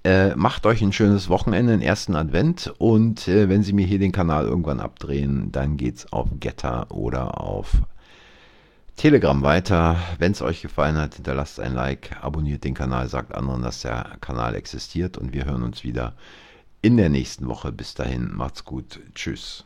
Äh, 0.04 0.36
macht 0.36 0.66
euch 0.66 0.82
ein 0.82 0.92
schönes 0.92 1.30
Wochenende, 1.30 1.72
den 1.72 1.80
ersten 1.80 2.14
Advent. 2.16 2.70
Und 2.76 3.28
äh, 3.28 3.48
wenn 3.48 3.62
Sie 3.62 3.72
mir 3.72 3.86
hier 3.86 3.98
den 3.98 4.12
Kanal 4.12 4.44
irgendwann 4.44 4.80
abdrehen, 4.80 5.52
dann 5.52 5.78
geht's 5.78 6.12
auf 6.12 6.28
Getter 6.38 6.90
oder 6.90 7.40
auf 7.40 7.78
Telegram 8.98 9.40
weiter. 9.42 9.96
Wenn 10.18 10.32
es 10.32 10.42
euch 10.42 10.60
gefallen 10.60 10.96
hat, 10.96 11.14
hinterlasst 11.14 11.60
ein 11.60 11.72
Like, 11.72 12.16
abonniert 12.20 12.64
den 12.64 12.74
Kanal, 12.74 13.08
sagt 13.08 13.32
anderen, 13.32 13.62
dass 13.62 13.82
der 13.82 14.16
Kanal 14.20 14.56
existiert 14.56 15.16
und 15.16 15.32
wir 15.32 15.44
hören 15.44 15.62
uns 15.62 15.84
wieder 15.84 16.16
in 16.82 16.96
der 16.96 17.08
nächsten 17.08 17.46
Woche. 17.46 17.70
Bis 17.70 17.94
dahin, 17.94 18.34
macht's 18.34 18.64
gut. 18.64 18.98
Tschüss. 19.14 19.64